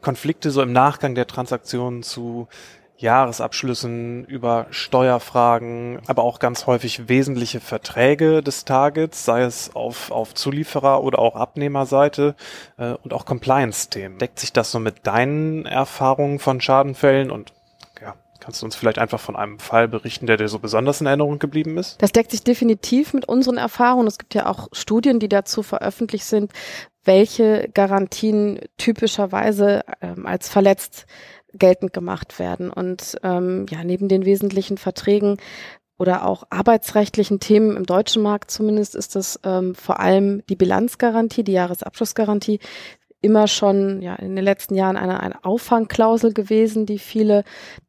Konflikte 0.00 0.50
so 0.50 0.62
im 0.62 0.72
Nachgang 0.72 1.14
der 1.14 1.26
Transaktionen 1.26 2.02
zu 2.02 2.48
Jahresabschlüssen, 2.96 4.24
über 4.24 4.66
Steuerfragen, 4.70 6.00
aber 6.06 6.22
auch 6.22 6.38
ganz 6.38 6.66
häufig 6.66 7.08
wesentliche 7.08 7.60
Verträge 7.60 8.42
des 8.42 8.64
Targets, 8.64 9.24
sei 9.24 9.42
es 9.42 9.74
auf, 9.74 10.10
auf 10.10 10.34
Zulieferer- 10.34 11.02
oder 11.02 11.18
auch 11.18 11.34
Abnehmerseite 11.34 12.34
äh, 12.78 12.92
und 13.02 13.12
auch 13.12 13.24
Compliance-Themen. 13.24 14.18
Deckt 14.18 14.38
sich 14.38 14.52
das 14.52 14.70
so 14.70 14.78
mit 14.78 15.06
deinen 15.06 15.66
Erfahrungen 15.66 16.38
von 16.38 16.60
Schadenfällen 16.60 17.30
und 17.30 17.52
Kannst 18.40 18.62
du 18.62 18.66
uns 18.66 18.74
vielleicht 18.74 18.98
einfach 18.98 19.20
von 19.20 19.36
einem 19.36 19.58
Fall 19.58 19.86
berichten, 19.86 20.26
der 20.26 20.36
dir 20.36 20.48
so 20.48 20.58
besonders 20.58 21.00
in 21.00 21.06
Erinnerung 21.06 21.38
geblieben 21.38 21.76
ist? 21.78 22.00
Das 22.02 22.12
deckt 22.12 22.30
sich 22.30 22.42
definitiv 22.42 23.14
mit 23.14 23.28
unseren 23.28 23.58
Erfahrungen. 23.58 24.06
Es 24.06 24.18
gibt 24.18 24.34
ja 24.34 24.46
auch 24.46 24.68
Studien, 24.72 25.20
die 25.20 25.28
dazu 25.28 25.62
veröffentlicht 25.62 26.24
sind, 26.24 26.52
welche 27.04 27.68
Garantien 27.72 28.60
typischerweise 28.76 29.82
ähm, 30.00 30.26
als 30.26 30.48
verletzt 30.48 31.06
geltend 31.52 31.92
gemacht 31.92 32.38
werden. 32.38 32.70
Und 32.70 33.16
ähm, 33.22 33.66
ja, 33.70 33.84
neben 33.84 34.08
den 34.08 34.24
wesentlichen 34.24 34.78
Verträgen 34.78 35.36
oder 35.98 36.26
auch 36.26 36.44
arbeitsrechtlichen 36.48 37.40
Themen 37.40 37.76
im 37.76 37.84
deutschen 37.84 38.22
Markt 38.22 38.50
zumindest 38.50 38.94
ist 38.94 39.16
das 39.16 39.38
ähm, 39.44 39.74
vor 39.74 40.00
allem 40.00 40.42
die 40.48 40.56
Bilanzgarantie, 40.56 41.44
die 41.44 41.52
Jahresabschlussgarantie, 41.52 42.58
immer 43.20 43.48
schon 43.48 44.00
ja 44.02 44.14
in 44.16 44.34
den 44.34 44.44
letzten 44.44 44.74
Jahren 44.74 44.96
eine, 44.96 45.20
eine 45.20 45.44
Auffangklausel 45.44 46.32
gewesen, 46.32 46.86
die 46.86 46.98
viele 46.98 47.44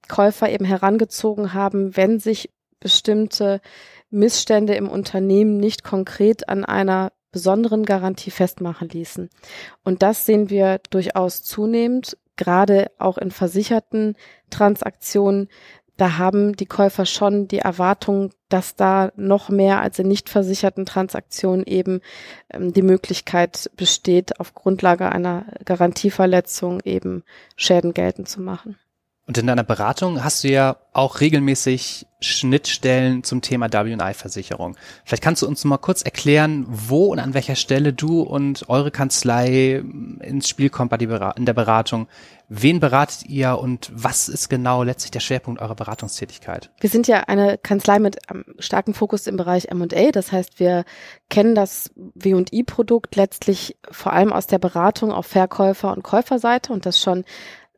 Käufer 0.07 0.49
eben 0.49 0.65
herangezogen 0.65 1.53
haben, 1.53 1.95
wenn 1.95 2.19
sich 2.19 2.49
bestimmte 2.79 3.61
Missstände 4.09 4.75
im 4.75 4.89
Unternehmen 4.89 5.57
nicht 5.57 5.83
konkret 5.83 6.49
an 6.49 6.65
einer 6.65 7.11
besonderen 7.31 7.85
Garantie 7.85 8.31
festmachen 8.31 8.89
ließen. 8.89 9.29
Und 9.83 10.03
das 10.03 10.25
sehen 10.25 10.49
wir 10.49 10.81
durchaus 10.89 11.43
zunehmend, 11.43 12.17
gerade 12.35 12.91
auch 12.97 13.17
in 13.17 13.31
versicherten 13.31 14.15
Transaktionen, 14.49 15.47
da 16.01 16.17
haben 16.17 16.55
die 16.55 16.65
Käufer 16.65 17.05
schon 17.05 17.47
die 17.47 17.59
Erwartung, 17.59 18.31
dass 18.49 18.75
da 18.75 19.11
noch 19.15 19.49
mehr 19.49 19.81
als 19.81 19.99
in 19.99 20.07
nicht 20.07 20.29
versicherten 20.29 20.87
Transaktionen 20.87 21.63
eben 21.63 22.01
ähm, 22.51 22.73
die 22.73 22.81
Möglichkeit 22.81 23.69
besteht, 23.77 24.39
auf 24.39 24.55
Grundlage 24.55 25.11
einer 25.11 25.45
Garantieverletzung 25.63 26.79
eben 26.85 27.23
Schäden 27.55 27.93
geltend 27.93 28.27
zu 28.29 28.41
machen. 28.41 28.79
Und 29.31 29.37
in 29.37 29.47
deiner 29.47 29.63
Beratung 29.63 30.25
hast 30.25 30.43
du 30.43 30.49
ja 30.49 30.75
auch 30.91 31.21
regelmäßig 31.21 32.05
Schnittstellen 32.19 33.23
zum 33.23 33.41
Thema 33.41 33.71
W&I-Versicherung. 33.71 34.75
Vielleicht 35.05 35.23
kannst 35.23 35.41
du 35.41 35.47
uns 35.47 35.63
mal 35.63 35.77
kurz 35.77 36.01
erklären, 36.01 36.65
wo 36.67 37.05
und 37.05 37.19
an 37.19 37.33
welcher 37.33 37.55
Stelle 37.55 37.93
du 37.93 38.23
und 38.23 38.67
eure 38.67 38.91
Kanzlei 38.91 39.81
ins 40.19 40.49
Spiel 40.49 40.69
kommt 40.69 40.91
bei 40.91 40.97
der 40.97 41.37
in 41.37 41.45
der 41.45 41.53
Beratung. 41.53 42.09
Wen 42.49 42.81
beratet 42.81 43.23
ihr 43.29 43.57
und 43.57 43.89
was 43.93 44.27
ist 44.27 44.49
genau 44.49 44.83
letztlich 44.83 45.11
der 45.11 45.21
Schwerpunkt 45.21 45.61
eurer 45.61 45.75
Beratungstätigkeit? 45.75 46.69
Wir 46.81 46.89
sind 46.89 47.07
ja 47.07 47.21
eine 47.21 47.57
Kanzlei 47.57 47.99
mit 47.99 48.29
einem 48.29 48.43
starken 48.59 48.93
Fokus 48.93 49.27
im 49.27 49.37
Bereich 49.37 49.69
M&A. 49.69 50.11
Das 50.11 50.33
heißt, 50.33 50.59
wir 50.59 50.83
kennen 51.29 51.55
das 51.55 51.91
W&I-Produkt 51.95 53.15
letztlich 53.15 53.77
vor 53.89 54.11
allem 54.11 54.33
aus 54.33 54.47
der 54.47 54.59
Beratung 54.59 55.13
auf 55.13 55.25
Verkäufer- 55.25 55.93
und 55.93 56.03
Käuferseite 56.03 56.73
und 56.73 56.85
das 56.85 56.99
schon 56.99 57.23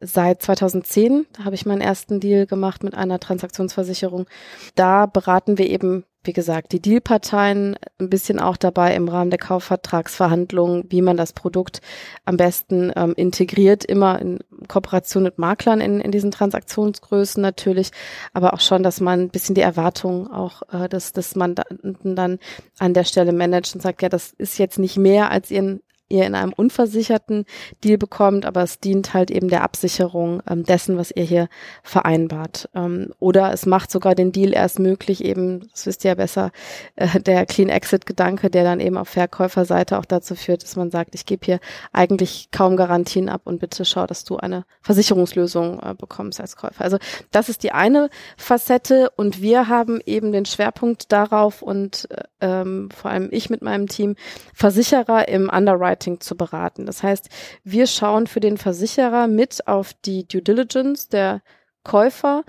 seit 0.03 0.41
2010. 0.41 1.25
Da 1.33 1.45
habe 1.45 1.55
ich 1.55 1.65
meinen 1.65 1.81
ersten 1.81 2.19
Deal 2.19 2.45
gemacht 2.45 2.83
mit 2.83 2.95
einer 2.95 3.19
Transaktionsversicherung. 3.19 4.27
Da 4.75 5.05
beraten 5.05 5.57
wir 5.57 5.69
eben 5.69 6.05
wie 6.23 6.33
gesagt, 6.33 6.71
die 6.71 6.81
Dealparteien 6.81 7.75
ein 7.99 8.09
bisschen 8.09 8.39
auch 8.39 8.55
dabei 8.55 8.95
im 8.95 9.09
Rahmen 9.09 9.29
der 9.29 9.39
Kaufvertragsverhandlungen, 9.39 10.85
wie 10.89 11.01
man 11.01 11.17
das 11.17 11.33
Produkt 11.33 11.81
am 12.23 12.37
besten 12.37 12.91
ähm, 12.95 13.13
integriert, 13.15 13.83
immer 13.83 14.19
in 14.21 14.39
Kooperation 14.67 15.23
mit 15.23 15.37
Maklern 15.37 15.81
in, 15.81 15.99
in 15.99 16.11
diesen 16.11 16.31
Transaktionsgrößen 16.31 17.41
natürlich, 17.41 17.91
aber 18.31 18.53
auch 18.53 18.61
schon, 18.61 18.83
dass 18.83 19.01
man 19.01 19.21
ein 19.21 19.29
bisschen 19.29 19.55
die 19.55 19.61
Erwartungen 19.61 20.27
auch 20.27 20.61
äh, 20.71 20.87
des, 20.87 21.11
des 21.11 21.35
Mandanten 21.35 22.15
dann 22.15 22.39
an 22.79 22.93
der 22.93 23.03
Stelle 23.03 23.33
managt 23.33 23.75
und 23.75 23.81
sagt, 23.81 24.01
ja, 24.01 24.09
das 24.09 24.33
ist 24.37 24.57
jetzt 24.59 24.79
nicht 24.79 24.97
mehr, 24.97 25.29
als 25.29 25.51
ihr 25.51 25.79
ihr 26.09 26.25
in 26.25 26.35
einem 26.35 26.53
unversicherten 26.53 27.45
Deal 27.83 27.97
bekommt, 27.97 28.45
aber 28.45 28.61
es 28.61 28.79
dient 28.79 29.13
halt 29.13 29.31
eben 29.31 29.47
der 29.47 29.63
Absicherung 29.63 30.41
ähm, 30.47 30.63
dessen, 30.63 30.97
was 30.97 31.11
ihr 31.11 31.23
hier 31.23 31.49
vereinbart. 31.81 32.69
Ähm, 32.75 33.13
oder 33.19 33.51
es 33.51 33.65
macht 33.65 33.91
sogar 33.91 34.13
den 34.13 34.31
Deal 34.31 34.53
erst 34.53 34.79
möglich, 34.79 35.23
eben, 35.23 35.67
das 35.71 35.85
wisst 35.85 36.03
ihr 36.03 36.09
ja 36.09 36.15
besser, 36.15 36.51
äh, 36.95 37.19
der 37.19 37.45
Clean 37.45 37.69
Exit-Gedanke, 37.69 38.49
der 38.49 38.63
dann 38.63 38.79
eben 38.79 38.97
auf 38.97 39.09
Verkäuferseite 39.09 39.97
auch 39.97 40.05
dazu 40.05 40.35
führt, 40.35 40.63
dass 40.63 40.75
man 40.75 40.91
sagt, 40.91 41.15
ich 41.15 41.25
gebe 41.25 41.45
hier 41.45 41.59
eigentlich 41.91 42.49
kaum 42.51 42.77
Garantien 42.77 43.29
ab 43.29 43.41
und 43.45 43.59
bitte 43.59 43.85
schau, 43.85 44.05
dass 44.05 44.23
du 44.23 44.37
eine 44.37 44.65
Versicherungslösung 44.81 45.79
äh, 45.79 45.93
bekommst 45.95 46.39
als 46.39 46.55
Käufer. 46.55 46.83
Also 46.83 46.97
das 47.31 47.49
ist 47.49 47.63
die 47.63 47.71
eine 47.71 48.09
Facette 48.37 49.09
und 49.15 49.41
wir 49.41 49.67
haben 49.67 49.99
eben 50.05 50.31
den 50.31 50.45
Schwerpunkt 50.45 51.11
darauf 51.11 51.61
und 51.61 52.07
äh, 52.11 52.23
ähm, 52.41 52.89
vor 52.93 53.09
allem 53.09 53.29
ich 53.31 53.49
mit 53.49 53.61
meinem 53.61 53.87
Team 53.87 54.15
Versicherer 54.53 55.27
im 55.27 55.49
Underwriting 55.49 55.92
Underwriting 55.93 56.19
zu 56.19 56.35
beraten. 56.35 56.85
Das 56.85 57.03
heißt, 57.03 57.29
wir 57.63 57.87
schauen 57.87 58.27
für 58.27 58.39
den 58.39 58.57
Versicherer 58.57 59.27
mit 59.27 59.67
auf 59.67 59.93
die 60.05 60.27
Due 60.27 60.41
Diligence 60.41 61.07
der 61.09 61.41
Käufer 61.83 62.43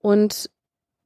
und 0.00 0.50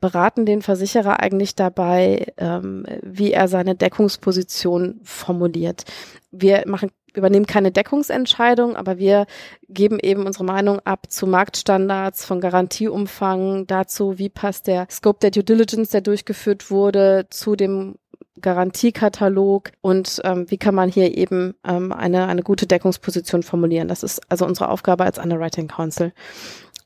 beraten 0.00 0.46
den 0.46 0.62
Versicherer 0.62 1.20
eigentlich 1.20 1.54
dabei, 1.54 2.32
ähm, 2.38 2.86
wie 3.02 3.32
er 3.32 3.48
seine 3.48 3.74
Deckungsposition 3.74 5.00
formuliert. 5.02 5.84
Wir 6.30 6.62
machen 6.66 6.90
übernehmen 7.12 7.46
keine 7.46 7.72
Deckungsentscheidung, 7.72 8.76
aber 8.76 8.98
wir 8.98 9.26
geben 9.68 9.98
eben 9.98 10.26
unsere 10.26 10.44
Meinung 10.44 10.78
ab 10.80 11.10
zu 11.10 11.26
Marktstandards, 11.26 12.24
von 12.24 12.40
Garantieumfang, 12.40 13.66
dazu, 13.66 14.16
wie 14.18 14.28
passt 14.28 14.68
der 14.68 14.86
Scope 14.90 15.18
der 15.20 15.32
Due 15.32 15.42
Diligence, 15.42 15.90
der 15.90 16.02
durchgeführt 16.02 16.70
wurde, 16.70 17.26
zu 17.28 17.56
dem 17.56 17.96
Garantiekatalog 18.40 19.70
und 19.80 20.20
ähm, 20.24 20.50
wie 20.50 20.58
kann 20.58 20.74
man 20.74 20.88
hier 20.88 21.16
eben 21.16 21.54
ähm, 21.66 21.92
eine, 21.92 22.26
eine 22.26 22.42
gute 22.42 22.66
Deckungsposition 22.66 23.42
formulieren. 23.42 23.88
Das 23.88 24.02
ist 24.02 24.20
also 24.28 24.46
unsere 24.46 24.68
Aufgabe 24.68 25.04
als 25.04 25.18
Underwriting 25.18 25.68
Council. 25.68 26.12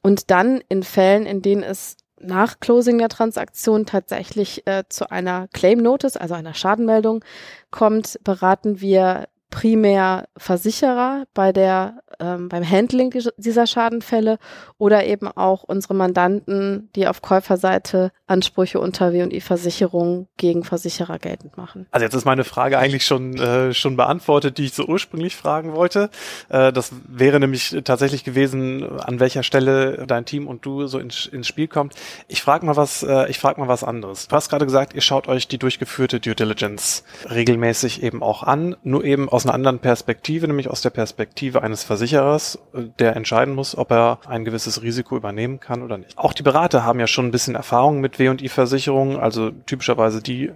Und 0.03 0.31
dann 0.31 0.63
in 0.69 0.83
Fällen, 0.83 1.27
in 1.27 1.41
denen 1.43 1.63
es 1.63 1.97
nach 2.21 2.61
Closing 2.61 2.99
der 2.99 3.09
Transaktion 3.09 3.87
tatsächlich 3.87 4.67
äh, 4.67 4.85
zu 4.89 5.11
einer 5.11 5.49
Claim 5.53 5.79
Notice, 5.79 6.17
also 6.17 6.35
einer 6.35 6.55
Schadenmeldung 6.55 7.25
kommt, 7.71 8.19
beraten 8.25 8.81
wir 8.81 9.27
primär 9.51 10.29
Versicherer 10.37 11.25
bei 11.33 11.53
der 11.53 12.03
ähm, 12.21 12.49
beim 12.49 12.69
Handling 12.69 13.13
dieser 13.37 13.67
Schadenfälle 13.67 14.39
oder 14.79 15.05
eben 15.05 15.29
auch 15.29 15.63
unsere 15.65 15.95
Mandanten, 15.95 16.91
die 16.97 17.07
auf 17.07 17.23
Käuferseite 17.23 18.13
Ansprüche 18.27 18.81
unter 18.81 19.13
W&I 19.13 19.41
Versicherung 19.41 20.29
gegen 20.37 20.65
Versicherer 20.65 21.19
geltend 21.19 21.57
machen. 21.57 21.87
Also 21.91 22.05
jetzt 22.05 22.15
ist 22.15 22.25
meine 22.25 22.45
Frage 22.45 22.79
eigentlich 22.79 23.05
schon 23.05 23.37
äh, 23.39 23.75
schon 23.75 23.97
beantwortet, 23.97 24.59
die 24.59 24.65
ich 24.65 24.75
so 24.75 24.87
ursprünglich 24.87 25.37
fragen 25.37 25.75
wollte. 25.75 26.11
Äh, 26.49 26.73
das 26.73 26.93
wäre 27.07 27.41
nämlich 27.41 27.77
tatsächlich 27.85 28.25
gewesen, 28.25 28.99
an 29.01 29.21
welcher 29.21 29.43
Stelle 29.43 30.07
dein 30.07 30.25
Team 30.25 30.47
und 30.47 30.65
du 30.65 30.87
so 30.87 30.99
ins, 30.99 31.27
ins 31.27 31.47
Spiel 31.47 31.69
kommt. 31.69 31.95
Ich 32.29 32.43
frage 32.43 32.65
mal 32.67 32.77
was, 32.77 33.03
äh, 33.03 33.29
ich 33.29 33.39
frage 33.39 33.61
mal 33.61 33.69
was 33.69 33.85
anderes. 33.85 34.29
Du 34.29 34.37
hast 34.37 34.49
gerade 34.49 34.65
gesagt, 34.65 34.95
ihr 34.95 35.01
schaut 35.01 35.29
euch 35.29 35.49
die 35.49 35.59
durchgeführte 35.59 36.21
Due 36.21 36.35
Diligence 36.35 37.05
regelmäßig 37.31 38.03
eben 38.03 38.23
auch 38.23 38.43
an, 38.43 38.77
nur 38.83 39.05
eben 39.05 39.29
aus 39.29 39.45
einer 39.45 39.55
anderen 39.55 39.79
Perspektive, 39.79 40.47
nämlich 40.47 40.69
aus 40.69 40.83
der 40.83 40.91
Perspektive 40.91 41.63
eines 41.63 41.85
Versicherers, 41.85 42.04
äh, 42.13 42.85
der 42.99 43.17
entscheiden 43.17 43.55
muss, 43.55 43.77
ob 43.77 43.91
er 43.91 44.19
ein 44.27 44.45
gewisses 44.45 44.83
Risiko 44.83 45.17
übernehmen 45.17 45.61
kann 45.61 45.83
oder 45.83 45.99
nicht. 45.99 46.19
Auch 46.19 46.33
die 46.33 46.43
Berater 46.43 46.85
haben 46.85 47.01
ja 47.01 47.07
schon 47.07 47.27
ein 47.27 47.31
bisschen 47.31 47.55
Erfahrung 47.55 48.01
mit 48.01 48.19
W&I-Versicherungen, 48.19 49.17
also 49.19 49.51
typischerweise 49.51 50.23
die 50.23 50.53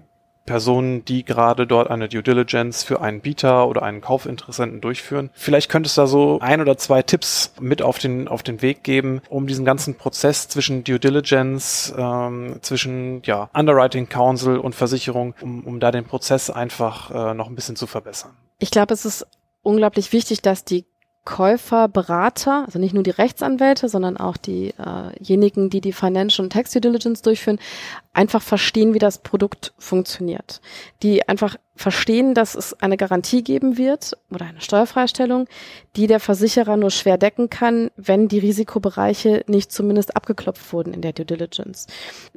Personen, 0.48 1.04
die 1.04 1.24
gerade 1.24 1.66
dort 1.66 1.90
eine 1.90 2.08
Due 2.08 2.22
Diligence 2.22 2.82
für 2.82 3.02
einen 3.02 3.20
Bieter 3.20 3.68
oder 3.68 3.82
einen 3.82 4.00
Kaufinteressenten 4.00 4.80
durchführen. 4.80 5.28
Vielleicht 5.34 5.70
könntest 5.70 5.98
du 5.98 6.00
da 6.00 6.06
so 6.06 6.38
ein 6.40 6.62
oder 6.62 6.78
zwei 6.78 7.02
Tipps 7.02 7.52
mit 7.60 7.82
auf 7.82 7.98
den, 7.98 8.28
auf 8.28 8.42
den 8.42 8.62
Weg 8.62 8.82
geben, 8.82 9.20
um 9.28 9.46
diesen 9.46 9.66
ganzen 9.66 9.96
Prozess 9.96 10.48
zwischen 10.48 10.84
Due 10.84 10.98
Diligence, 10.98 11.92
ähm, 11.96 12.56
zwischen 12.62 13.20
ja, 13.24 13.50
Underwriting 13.52 14.08
Council 14.08 14.56
und 14.56 14.74
Versicherung, 14.74 15.34
um, 15.42 15.64
um 15.64 15.80
da 15.80 15.90
den 15.90 16.06
Prozess 16.06 16.48
einfach 16.48 17.10
äh, 17.10 17.34
noch 17.34 17.48
ein 17.48 17.54
bisschen 17.54 17.76
zu 17.76 17.86
verbessern. 17.86 18.30
Ich 18.58 18.70
glaube, 18.70 18.94
es 18.94 19.04
ist 19.04 19.26
unglaublich 19.60 20.12
wichtig, 20.12 20.40
dass 20.40 20.64
die 20.64 20.86
Käufer, 21.28 21.88
Berater, 21.88 22.64
also 22.64 22.78
nicht 22.78 22.94
nur 22.94 23.02
die 23.02 23.10
Rechtsanwälte, 23.10 23.90
sondern 23.90 24.16
auch 24.16 24.38
diejenigen, 24.38 25.66
äh 25.66 25.68
die 25.68 25.82
die 25.82 25.92
Financial 25.92 26.42
und 26.42 26.54
Tax 26.54 26.72
Due 26.72 26.80
Diligence 26.80 27.20
durchführen, 27.20 27.58
einfach 28.18 28.42
verstehen, 28.42 28.94
wie 28.94 28.98
das 28.98 29.18
Produkt 29.18 29.72
funktioniert. 29.78 30.60
Die 31.04 31.28
einfach 31.28 31.56
verstehen, 31.76 32.34
dass 32.34 32.56
es 32.56 32.74
eine 32.82 32.96
Garantie 32.96 33.44
geben 33.44 33.78
wird 33.78 34.18
oder 34.32 34.46
eine 34.46 34.60
Steuerfreistellung, 34.60 35.46
die 35.94 36.08
der 36.08 36.18
Versicherer 36.18 36.76
nur 36.76 36.90
schwer 36.90 37.16
decken 37.16 37.48
kann, 37.48 37.92
wenn 37.96 38.26
die 38.26 38.40
Risikobereiche 38.40 39.44
nicht 39.46 39.70
zumindest 39.70 40.16
abgeklopft 40.16 40.72
wurden 40.72 40.92
in 40.92 41.00
der 41.00 41.12
Due 41.12 41.24
Diligence. 41.24 41.86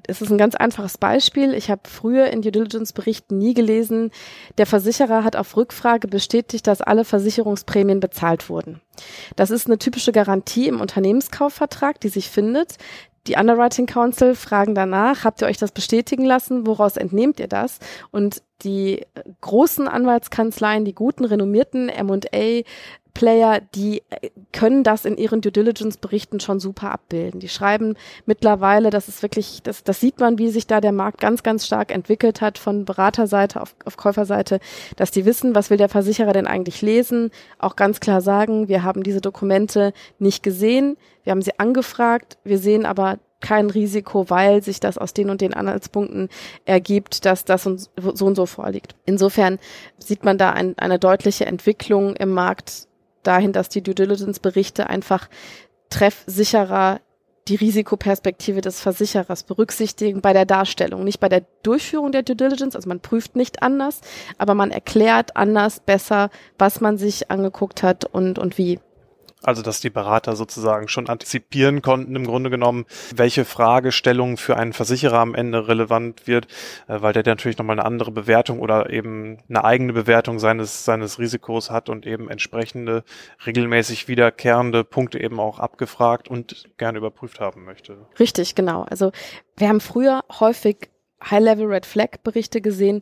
Es 0.06 0.22
ist 0.22 0.32
ein 0.32 0.38
ganz 0.38 0.54
einfaches 0.54 1.00
Beispiel. 1.00 1.56
Ich 1.56 1.72
habe 1.72 1.82
früher 1.90 2.28
in 2.28 2.44
Due 2.44 2.52
Diligence 2.52 2.94
Berichten 2.94 3.40
nie 3.40 3.56
gelesen, 3.56 4.12
der 4.60 4.68
Versicherer 4.68 5.24
hat 5.24 5.36
auf 5.36 5.58
Rückfrage 5.58 6.08
bestätigt, 6.08 6.68
dass 6.68 6.82
alle 6.82 7.06
Versicherungsprämien 7.06 8.00
bezahlt 8.00 8.50
wurden. 8.50 8.80
Das 9.36 9.50
ist 9.50 9.66
eine 9.66 9.80
typische 9.80 10.12
Garantie 10.12 10.68
im 10.68 10.80
Unternehmenskaufvertrag, 10.80 12.00
die 12.00 12.10
sich 12.10 12.30
findet. 12.30 12.78
Die 13.28 13.36
Underwriting 13.36 13.86
Council 13.86 14.34
fragen 14.34 14.74
danach, 14.74 15.24
habt 15.24 15.42
ihr 15.42 15.48
euch 15.48 15.58
das 15.58 15.72
bestätigen 15.72 16.26
lassen? 16.26 16.66
Woraus 16.66 16.98
entnehmt 16.98 17.40
ihr 17.40 17.48
das? 17.48 17.78
Und 18.10 18.42
die 18.64 19.06
großen 19.42 19.88
Anwaltskanzleien, 19.88 20.86
die 20.86 20.96
guten, 20.96 21.26
renommierten 21.26 21.90
M&A 21.90 22.64
Player, 23.14 23.62
die 23.76 24.02
können 24.52 24.84
das 24.84 25.06
in 25.06 25.18
ihren 25.18 25.42
Due 25.42 25.52
Diligence 25.52 25.98
Berichten 25.98 26.40
schon 26.40 26.60
super 26.60 26.92
abbilden. 26.92 27.40
Die 27.40 27.50
schreiben 27.50 27.96
mittlerweile, 28.26 28.90
das 28.90 29.08
ist 29.08 29.22
wirklich, 29.22 29.62
das, 29.64 29.84
das 29.84 30.00
sieht 30.00 30.20
man, 30.20 30.38
wie 30.38 30.50
sich 30.50 30.68
da 30.68 30.82
der 30.82 30.92
Markt 30.92 31.20
ganz, 31.20 31.44
ganz 31.44 31.66
stark 31.66 31.92
entwickelt 31.92 32.42
hat 32.42 32.58
von 32.58 32.86
Beraterseite 32.86 33.62
auf, 33.62 33.76
auf 33.86 33.98
Käuferseite, 33.98 34.60
dass 34.96 35.12
die 35.12 35.26
wissen, 35.26 35.56
was 35.56 35.70
will 35.70 35.78
der 35.78 35.90
Versicherer 35.90 36.34
denn 36.34 36.48
eigentlich 36.48 36.82
lesen, 36.82 37.32
auch 37.60 37.76
ganz 37.76 38.00
klar 38.00 38.22
sagen, 38.22 38.68
wir 38.68 38.84
haben 38.84 39.04
diese 39.04 39.22
Dokumente 39.22 39.94
nicht 40.20 40.44
gesehen, 40.44 40.98
wir 41.24 41.32
haben 41.32 41.42
sie 41.42 41.60
angefragt, 41.60 42.38
wir 42.44 42.58
sehen 42.58 42.86
aber 42.86 43.20
kein 43.42 43.70
Risiko, 43.70 44.30
weil 44.30 44.64
sich 44.64 44.80
das 44.80 44.98
aus 44.98 45.14
den 45.14 45.30
und 45.30 45.42
den 45.42 45.54
Anhaltspunkten 45.54 46.30
ergibt, 46.66 47.26
dass 47.26 47.44
das 47.44 47.64
so 47.64 48.26
und 48.26 48.36
so 48.36 48.46
vorliegt. 48.46 48.96
Insofern 49.06 49.60
sieht 49.98 50.24
man 50.24 50.38
da 50.38 50.52
ein, 50.52 50.78
eine 50.78 51.00
deutliche 51.00 51.46
Entwicklung 51.46 52.16
im 52.16 52.30
Markt 52.30 52.88
dahin, 53.24 53.54
dass 53.54 53.70
die 53.70 53.82
Due 53.82 53.96
Diligence 53.96 54.40
Berichte 54.40 54.90
einfach 54.90 55.30
treffsicherer 55.90 57.00
die 57.48 57.56
Risikoperspektive 57.56 58.62
des 58.62 58.80
Versicherers 58.80 59.44
berücksichtigen 59.44 60.22
bei 60.22 60.32
der 60.32 60.46
Darstellung, 60.46 61.04
nicht 61.04 61.20
bei 61.20 61.30
der 61.30 61.44
Durchführung 61.64 62.12
der 62.12 62.24
Due 62.24 62.36
Diligence. 62.36 62.76
Also 62.76 62.88
man 62.88 63.00
prüft 63.00 63.36
nicht 63.36 63.64
anders, 63.64 64.02
aber 64.38 64.54
man 64.54 64.72
erklärt 64.72 65.36
anders, 65.36 65.80
besser, 65.80 66.30
was 66.58 66.82
man 66.82 66.98
sich 66.98 67.32
angeguckt 67.32 67.84
hat 67.84 68.06
und, 68.06 68.38
und 68.40 68.58
wie. 68.58 68.80
Also, 69.44 69.62
dass 69.62 69.80
die 69.80 69.90
Berater 69.90 70.36
sozusagen 70.36 70.88
schon 70.88 71.10
antizipieren 71.10 71.82
konnten, 71.82 72.16
im 72.16 72.28
Grunde 72.28 72.50
genommen, 72.50 72.86
welche 73.16 73.44
Fragestellung 73.44 74.38
für 74.38 74.56
einen 74.56 74.74
Versicherer 74.74 75.20
am 75.20 75.34
Ende 75.34 75.68
relevant 75.68 76.28
wird, 76.28 76.46
äh, 76.88 77.02
weil 77.02 77.14
der 77.14 77.24
natürlich 77.26 77.58
nochmal 77.58 77.80
eine 77.80 77.86
andere 77.86 78.12
Bewertung 78.12 78.60
oder 78.60 78.90
eben 78.90 79.40
eine 79.50 79.64
eigene 79.64 79.94
Bewertung 79.94 80.40
seines, 80.40 80.86
seines 80.86 81.18
Risikos 81.18 81.72
hat 81.72 81.90
und 81.90 82.06
eben 82.06 82.30
entsprechende 82.30 83.04
regelmäßig 83.46 84.08
wiederkehrende 84.08 84.84
Punkte 84.84 85.20
eben 85.20 85.40
auch 85.40 85.60
abgefragt 85.60 86.28
und 86.28 86.70
gerne 86.78 87.00
überprüft 87.00 87.40
haben 87.40 87.66
möchte. 87.66 87.98
Richtig, 88.20 88.54
genau. 88.54 88.84
Also, 88.90 89.12
wir 89.58 89.70
haben 89.70 89.82
früher 89.82 90.24
häufig 90.40 90.90
High-Level 91.30 91.66
Red 91.66 91.86
Flag 91.86 92.18
Berichte 92.24 92.62
gesehen, 92.62 93.02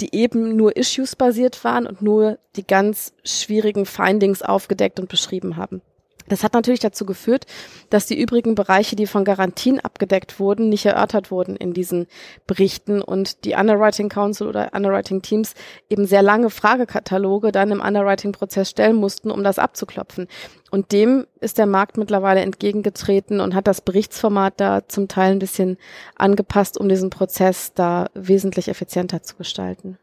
die 0.00 0.14
eben 0.14 0.56
nur 0.56 0.76
Issues 0.76 1.16
basiert 1.16 1.64
waren 1.64 1.86
und 1.86 2.02
nur 2.02 2.38
die 2.56 2.66
ganz 2.66 3.12
schwierigen 3.24 3.86
Findings 3.86 4.42
aufgedeckt 4.42 5.00
und 5.00 5.08
beschrieben 5.08 5.56
haben. 5.56 5.82
Das 6.28 6.44
hat 6.44 6.54
natürlich 6.54 6.80
dazu 6.80 7.06
geführt, 7.06 7.46
dass 7.90 8.06
die 8.06 8.20
übrigen 8.20 8.54
Bereiche, 8.54 8.96
die 8.96 9.06
von 9.06 9.24
Garantien 9.24 9.80
abgedeckt 9.80 10.38
wurden, 10.38 10.68
nicht 10.68 10.86
erörtert 10.86 11.30
wurden 11.30 11.56
in 11.56 11.72
diesen 11.72 12.06
Berichten 12.46 13.00
und 13.02 13.44
die 13.44 13.54
Underwriting 13.54 14.08
Council 14.08 14.46
oder 14.46 14.70
Underwriting 14.74 15.22
Teams 15.22 15.54
eben 15.88 16.06
sehr 16.06 16.22
lange 16.22 16.50
Fragekataloge 16.50 17.52
dann 17.52 17.70
im 17.70 17.80
Underwriting-Prozess 17.80 18.70
stellen 18.70 18.96
mussten, 18.96 19.30
um 19.30 19.42
das 19.42 19.58
abzuklopfen. 19.58 20.28
Und 20.70 20.92
dem 20.92 21.26
ist 21.40 21.58
der 21.58 21.66
Markt 21.66 21.96
mittlerweile 21.96 22.40
entgegengetreten 22.40 23.40
und 23.40 23.54
hat 23.54 23.66
das 23.66 23.80
Berichtsformat 23.80 24.54
da 24.58 24.86
zum 24.86 25.08
Teil 25.08 25.32
ein 25.32 25.38
bisschen 25.38 25.78
angepasst, 26.16 26.78
um 26.78 26.88
diesen 26.88 27.10
Prozess 27.10 27.72
da 27.74 28.08
wesentlich 28.14 28.68
effizienter 28.68 29.22
zu 29.22 29.36
gestalten. 29.36 29.98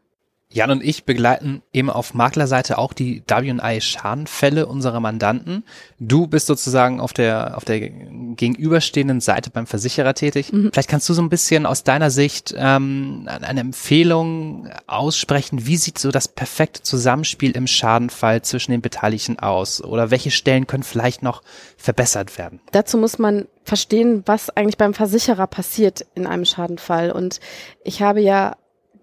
Jan 0.48 0.70
und 0.70 0.82
ich 0.82 1.04
begleiten 1.04 1.62
eben 1.72 1.90
auf 1.90 2.14
Maklerseite 2.14 2.78
auch 2.78 2.92
die 2.92 3.22
W&I-Schadenfälle 3.26 4.66
unserer 4.66 5.00
Mandanten. 5.00 5.64
Du 5.98 6.28
bist 6.28 6.46
sozusagen 6.46 7.00
auf 7.00 7.12
der, 7.12 7.56
auf 7.56 7.64
der 7.64 7.80
gegenüberstehenden 7.80 9.20
Seite 9.20 9.50
beim 9.50 9.66
Versicherer 9.66 10.14
tätig. 10.14 10.52
Mhm. 10.52 10.70
Vielleicht 10.72 10.88
kannst 10.88 11.08
du 11.08 11.14
so 11.14 11.22
ein 11.22 11.30
bisschen 11.30 11.66
aus 11.66 11.82
deiner 11.82 12.10
Sicht 12.10 12.54
ähm, 12.56 13.28
eine 13.28 13.60
Empfehlung 13.60 14.68
aussprechen. 14.86 15.66
Wie 15.66 15.76
sieht 15.76 15.98
so 15.98 16.12
das 16.12 16.28
perfekte 16.28 16.82
Zusammenspiel 16.82 17.50
im 17.50 17.66
Schadenfall 17.66 18.42
zwischen 18.42 18.70
den 18.70 18.82
Beteiligten 18.82 19.40
aus? 19.40 19.82
Oder 19.82 20.12
welche 20.12 20.30
Stellen 20.30 20.68
können 20.68 20.84
vielleicht 20.84 21.24
noch 21.24 21.42
verbessert 21.76 22.38
werden? 22.38 22.60
Dazu 22.70 22.98
muss 22.98 23.18
man 23.18 23.46
verstehen, 23.64 24.22
was 24.26 24.50
eigentlich 24.50 24.78
beim 24.78 24.94
Versicherer 24.94 25.48
passiert 25.48 26.06
in 26.14 26.26
einem 26.26 26.44
Schadenfall. 26.44 27.10
Und 27.10 27.40
ich 27.82 28.00
habe 28.00 28.20
ja 28.20 28.56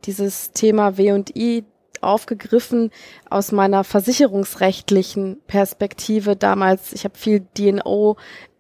dieses 0.06 0.52
Thema 0.52 0.98
W&I 0.98 1.66
aufgegriffen 2.02 2.92
aus 3.30 3.52
meiner 3.52 3.84
versicherungsrechtlichen 3.84 5.38
Perspektive 5.48 6.36
damals. 6.36 6.94
Ich 6.94 7.06
habe 7.06 7.18
viel 7.18 7.46
DNO 7.58 8.18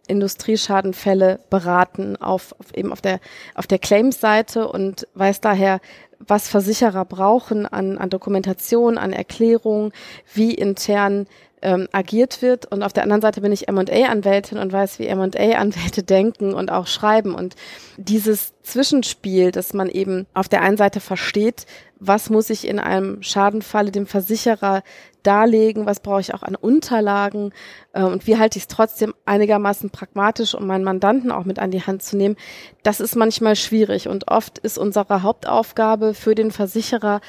Industrieschadenfälle 0.08 1.40
beraten 1.50 2.18
auf, 2.18 2.54
auf 2.60 2.74
eben 2.76 2.92
auf 2.92 3.02
der 3.02 3.20
auf 3.56 3.68
der 3.68 3.80
Claims-Seite 3.80 4.68
und 4.68 5.08
weiß 5.14 5.40
daher, 5.40 5.80
was 6.20 6.50
Versicherer 6.50 7.06
brauchen 7.06 7.66
an, 7.66 7.98
an 7.98 8.10
Dokumentation, 8.10 8.98
an 8.98 9.14
Erklärung, 9.14 9.94
wie 10.34 10.54
intern 10.54 11.28
ähm, 11.64 11.88
agiert 11.92 12.42
wird. 12.42 12.72
Und 12.72 12.84
auf 12.84 12.94
der 12.94 13.04
anderen 13.04 13.22
Seite 13.22 13.42
bin 13.42 13.52
ich 13.52 13.68
M&A-Anwältin 13.68 14.58
und 14.58 14.72
weiß, 14.72 15.00
wie 15.00 15.08
M&A-Anwälte 15.08 16.04
denken 16.04 16.54
und 16.54 16.72
auch 16.72 16.88
schreiben. 16.88 17.34
Und 17.34 17.56
dieses 17.98 18.54
Zwischenspiel, 18.62 19.52
dass 19.52 19.74
man 19.74 19.90
eben 19.90 20.28
auf 20.34 20.50
der 20.50 20.62
einen 20.62 20.78
Seite 20.78 21.00
versteht, 21.00 21.66
was 22.00 22.30
muss 22.30 22.50
ich 22.50 22.68
in 22.68 22.80
einem 22.80 23.24
Schadenfalle 23.24 23.92
dem 23.92 24.06
Versicherer 24.06 24.84
darlegen, 25.24 25.86
was 25.86 26.02
brauche 26.02 26.20
ich 26.20 26.34
auch 26.34 26.44
an 26.44 26.56
Unterlagen 26.56 27.54
äh, 27.94 28.04
und 28.04 28.28
wie 28.28 28.38
halte 28.38 28.58
ich 28.58 28.64
es 28.64 28.68
trotzdem 28.68 29.14
einigermaßen 29.26 29.90
pragmatisch, 29.90 30.54
um 30.54 30.68
meinen 30.68 30.84
Mandanten 30.84 31.32
auch 31.32 31.46
mit 31.46 31.60
an 31.60 31.72
die 31.72 31.82
Hand 31.82 32.04
zu 32.04 32.18
nehmen. 32.18 32.36
Das 32.84 33.00
ist 33.00 33.16
manchmal 33.16 33.56
schwierig 33.56 34.10
und 34.10 34.28
oft 34.28 34.60
ist 34.60 34.78
unsere 34.78 35.24
Hauptaufgabe 35.24 36.14
für 36.14 36.36
den 36.36 36.52
Versicherer 36.52 37.22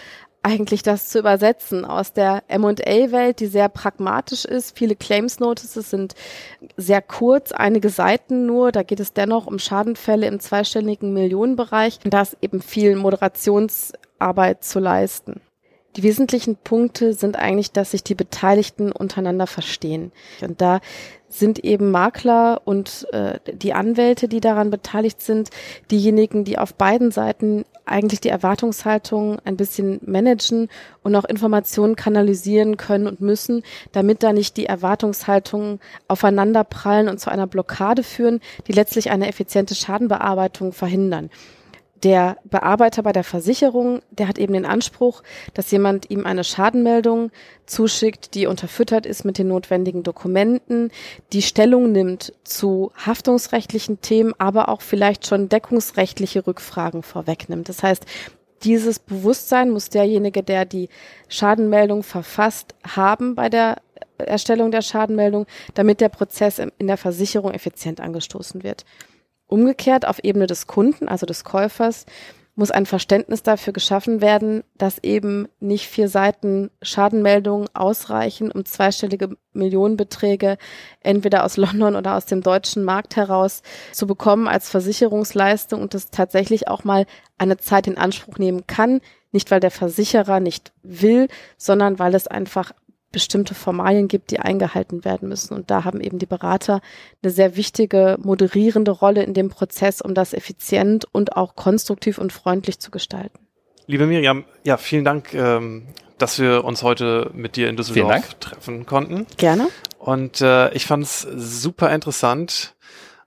eigentlich 0.45 0.83
das 0.83 1.09
zu 1.09 1.19
übersetzen 1.19 1.85
aus 1.85 2.13
der 2.13 2.43
M&A-Welt, 2.49 3.41
die 3.41 3.47
sehr 3.47 3.69
pragmatisch 3.71 4.45
ist. 4.45 4.77
Viele 4.77 4.95
Claims 4.95 5.41
Notices 5.41 5.89
sind 5.89 6.15
sehr 6.77 7.01
kurz, 7.01 7.53
einige 7.53 7.89
Seiten 7.89 8.45
nur. 8.45 8.71
Da 8.71 8.83
geht 8.83 9.01
es 9.01 9.15
dennoch 9.15 9.47
um 9.47 9.59
Schadenfälle 9.59 10.27
im 10.27 10.41
zweistelligen 10.41 11.15
Millionenbereich. 11.15 11.99
Da 12.05 12.23
ist 12.23 12.37
eben 12.43 12.61
viel 12.61 12.95
Moderationsarbeit 12.95 14.63
zu 14.63 14.81
leisten. 14.81 15.41
Die 15.97 16.03
wesentlichen 16.03 16.57
Punkte 16.57 17.13
sind 17.13 17.37
eigentlich, 17.37 17.71
dass 17.71 17.93
sich 17.93 18.03
die 18.03 18.17
Beteiligten 18.17 18.91
untereinander 18.91 19.47
verstehen. 19.47 20.11
Und 20.41 20.61
da 20.61 20.81
sind 21.29 21.61
eben 21.61 21.91
Makler 21.91 22.63
und 22.65 23.07
äh, 23.13 23.39
die 23.53 23.75
Anwälte, 23.75 24.29
die 24.29 24.41
daran 24.41 24.71
beteiligt 24.71 25.21
sind, 25.21 25.51
diejenigen, 25.91 26.45
die 26.45 26.59
auf 26.59 26.75
beiden 26.75 27.11
Seiten 27.11 27.65
eigentlich 27.87 28.21
die 28.21 28.29
Erwartungshaltung 28.29 29.39
ein 29.45 29.57
bisschen 29.57 30.01
managen 30.05 30.69
und 31.03 31.15
auch 31.15 31.25
Informationen 31.25 31.97
kanalisieren 31.97 32.77
können 32.77 33.07
und 33.07 33.21
müssen, 33.21 33.63
damit 33.93 34.23
da 34.23 34.33
nicht 34.33 34.57
die 34.57 34.67
Erwartungshaltungen 34.67 35.81
aufeinander 36.09 36.65
prallen 36.65 37.09
und 37.09 37.19
zu 37.19 37.31
einer 37.31 37.47
Blockade 37.47 38.03
führen, 38.03 38.41
die 38.67 38.73
letztlich 38.73 39.11
eine 39.11 39.29
effiziente 39.29 39.75
Schadenbearbeitung 39.75 40.73
verhindern 40.73 41.31
der 42.05 42.37
Bearbeiter 42.45 43.03
bei 43.03 43.13
der 43.13 43.25
Versicherung, 43.25 44.03
der 44.11 44.29
hat 44.29 44.39
eben 44.39 44.53
den 44.53 44.67
Anspruch, 44.67 45.23
dass 45.55 45.71
jemand 45.71 46.11
ihm 46.11 46.27
eine 46.27 46.45
Schadenmeldung 46.45 47.31
zuschickt, 47.65 48.35
die 48.35 48.47
unterfüttert 48.47 49.07
ist 49.07 49.25
mit 49.25 49.39
den 49.39 49.49
notwendigen 49.49 50.03
Dokumenten, 50.03 50.91
die 51.33 51.41
Stellung 51.43 51.93
nimmt 51.93 52.35
zu 52.45 52.93
haftungsrechtlichen 52.95 54.03
Themen, 54.03 54.35
aber 54.39 54.69
auch 54.69 54.83
vielleicht 54.83 55.27
schon 55.27 55.49
deckungsrechtliche 55.49 56.47
Rückfragen 56.47 57.03
vorwegnimmt. 57.03 57.71
Das 57.71 57.83
heißt, 57.83 58.05
dieses 58.63 58.99
Bewusstsein 58.99 59.71
muss 59.71 59.89
derjenige, 59.89 60.43
der 60.43 60.67
die 60.67 60.89
Schadenmeldung 61.29 62.03
verfasst, 62.03 62.75
haben 62.87 63.35
bei 63.35 63.49
der 63.49 63.79
Erstellung 64.19 64.71
der 64.71 64.83
Schadenmeldung, 64.83 65.47
damit 65.75 66.01
der 66.01 66.09
Prozess 66.09 66.59
in 66.59 66.87
der 66.87 66.97
Versicherung 66.97 67.53
effizient 67.53 68.01
angestoßen 68.01 68.63
wird. 68.63 68.85
Umgekehrt 69.47 70.07
auf 70.07 70.23
Ebene 70.23 70.47
des 70.47 70.67
Kunden, 70.67 71.09
also 71.09 71.27
des 71.27 71.45
Käufers, 71.45 72.07
muss 72.57 72.71
ein 72.71 72.87
Verständnis 72.87 73.43
dafür 73.43 73.73
geschaffen 73.73 74.21
werden, 74.21 74.63
dass 74.79 75.03
eben 75.03 75.49
nicht 75.59 75.89
vier 75.89 76.09
Seiten 76.09 76.71
Schadenmeldungen 76.83 77.69
ausreichen, 77.75 78.53
um 78.53 78.65
zweistellige 78.65 79.37
Millionenbeträge 79.53 80.57
entweder 81.01 81.45
aus 81.45 81.57
London 81.57 81.97
oder 81.97 82.17
aus 82.17 82.27
dem 82.27 82.43
deutschen 82.43 82.85
Markt 82.85 83.17
heraus 83.17 83.63
zu 83.93 84.07
bekommen 84.07 84.47
als 84.47 84.71
Versicherungsleistung 84.71 85.83
und 85.83 85.95
das 85.95 86.11
tatsächlich 86.11 86.69
auch 86.69 86.85
mal 86.85 87.07
eine 87.39 87.57
Zeit 87.57 87.89
in 87.89 87.99
Anspruch 87.99 88.39
nehmen 88.39 88.67
kann. 88.67 89.01
Nicht, 89.33 89.51
weil 89.51 89.61
der 89.61 89.73
Versicherer 89.73 90.39
nicht 90.39 90.73
will, 90.85 91.27
sondern 91.57 91.99
weil 91.99 92.15
es 92.15 92.29
einfach 92.29 92.73
bestimmte 93.15 93.55
Formalien 93.55 94.09
gibt, 94.09 94.31
die 94.33 94.41
eingehalten 94.41 95.05
werden 95.05 95.29
müssen. 95.29 95.55
Und 95.55 95.71
da 95.71 95.85
haben 95.85 96.01
eben 96.01 96.19
die 96.19 96.27
Berater 96.27 96.83
eine 97.23 97.33
sehr 97.33 97.57
wichtige 97.57 98.19
moderierende 98.21 98.91
Rolle 98.91 99.23
in 99.23 99.33
dem 99.33 99.49
Prozess, 99.49 100.03
um 100.03 100.15
das 100.15 100.35
effizient 100.35 101.07
und 101.11 101.37
auch 101.37 101.55
konstruktiv 101.55 102.19
und 102.19 102.33
freundlich 102.33 102.81
zu 102.81 102.91
gestalten. 102.91 103.39
Liebe 103.87 104.07
Miriam, 104.07 104.45
ja, 104.65 104.77
vielen 104.77 105.05
Dank, 105.05 105.33
ähm, 105.33 105.87
dass 106.19 106.39
wir 106.39 106.65
uns 106.65 106.83
heute 106.83 107.31
mit 107.35 107.57
dir 107.57 107.69
in 107.69 107.77
Düsseldorf 107.77 108.35
treffen 108.35 108.85
konnten. 108.85 109.27
Gerne. 109.37 109.69
Und 109.99 110.41
äh, 110.41 110.73
ich 110.75 110.87
fand 110.87 111.05
es 111.05 111.23
super 111.23 111.95
interessant. 111.95 112.75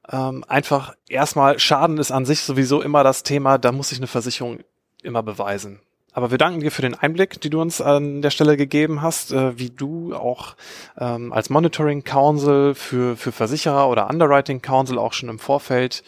Ähm, 0.10 0.43
einfach 0.47 0.95
erstmal, 1.08 1.60
Schaden 1.60 1.97
ist 1.97 2.12
an 2.12 2.26
sich 2.26 2.41
sowieso 2.41 2.82
immer 2.82 3.04
das 3.04 3.23
Thema, 3.23 3.58
da 3.58 3.71
muss 3.71 3.89
sich 3.89 4.00
eine 4.00 4.08
Versicherung 4.08 4.60
immer 5.02 5.23
beweisen. 5.23 5.80
Aber 6.18 6.32
wir 6.32 6.40
danken 6.40 6.62
dir 6.62 6.72
für 6.72 6.82
den 6.82 6.96
Einblick, 6.96 7.42
die 7.42 7.52
du 7.52 7.62
uns 7.62 7.80
an 7.80 8.24
der 8.24 8.32
Stelle 8.32 8.58
gegeben 8.58 9.04
hast, 9.04 9.32
äh, 9.32 9.60
wie 9.60 9.70
du 9.70 10.16
auch 10.16 10.56
ähm, 10.98 11.32
als 11.32 11.52
Monitoring 11.52 12.04
Council 12.04 12.74
für, 12.74 13.16
für 13.16 13.32
Versicherer 13.32 13.88
oder 13.88 14.10
Underwriting 14.10 14.64
Council 14.64 14.98
auch 14.98 15.14
schon 15.14 15.30
im 15.30 15.38
Vorfeld 15.38 16.04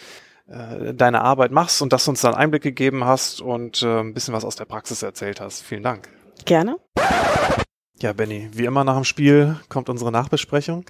äh, 0.48 0.96
deine 0.96 1.22
Arbeit 1.22 1.52
machst 1.52 1.84
und 1.84 1.94
dass 1.94 2.06
du 2.06 2.10
uns 2.10 2.22
dann 2.22 2.34
Einblick 2.34 2.64
gegeben 2.64 3.06
hast 3.06 3.40
und 3.40 3.84
äh, 3.84 4.00
ein 4.00 4.16
bisschen 4.16 4.34
was 4.34 4.44
aus 4.44 4.56
der 4.56 4.66
Praxis 4.66 5.04
erzählt 5.04 5.40
hast. 5.40 5.62
Vielen 5.62 5.84
Dank. 5.84 6.10
Gerne. 6.44 6.78
Ja, 8.02 8.14
Benny, 8.14 8.50
wie 8.54 8.66
immer 8.66 8.84
nach 8.84 8.96
dem 8.96 9.06
Spiel 9.06 9.60
kommt 9.70 9.90
unsere 9.90 10.12
Nachbesprechung. 10.12 10.86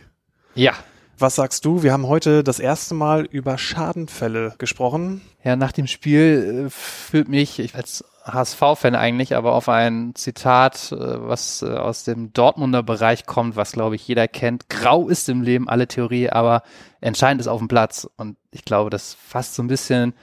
Ja. 0.56 0.76
Was 1.18 1.36
sagst 1.36 1.66
du? 1.66 1.84
Wir 1.84 1.92
haben 1.92 2.08
heute 2.08 2.46
das 2.46 2.60
erste 2.60 2.94
Mal 2.94 3.26
über 3.26 3.58
Schadenfälle 3.58 4.56
gesprochen. 4.60 5.20
Ja, 5.44 5.58
nach 5.58 5.74
dem 5.74 5.88
Spiel 5.88 6.68
äh, 6.68 6.70
fühlt 6.70 7.28
mich 7.28 7.60
ich 7.60 7.76
als 7.76 8.06
HSV-Fan 8.34 8.96
eigentlich, 8.96 9.36
aber 9.36 9.54
auf 9.54 9.70
ein 9.70 10.14
Zitat, 10.16 10.92
äh, 10.92 10.96
was 10.98 11.62
äh, 11.62 11.76
aus 11.76 12.04
dem 12.04 12.34
Dortmunder 12.34 12.84
Bereich 12.84 13.26
kommt, 13.26 13.56
was 13.56 13.72
glaube 13.72 13.96
ich 13.96 14.08
jeder 14.08 14.28
kennt. 14.28 14.70
Grau 14.70 15.08
ist 15.10 15.30
im 15.30 15.42
Leben 15.42 15.70
alle 15.70 15.88
Theorie, 15.88 16.30
aber 16.30 16.64
entscheidend 17.02 17.42
ist 17.42 17.48
auf 17.48 17.60
dem 17.60 17.68
Platz. 17.68 18.10
Und 18.18 18.38
ich 18.52 18.66
glaube, 18.66 18.90
das 18.90 19.14
fasst 19.14 19.56
so 19.56 19.64
ein 19.64 19.68
bisschen 19.68 20.14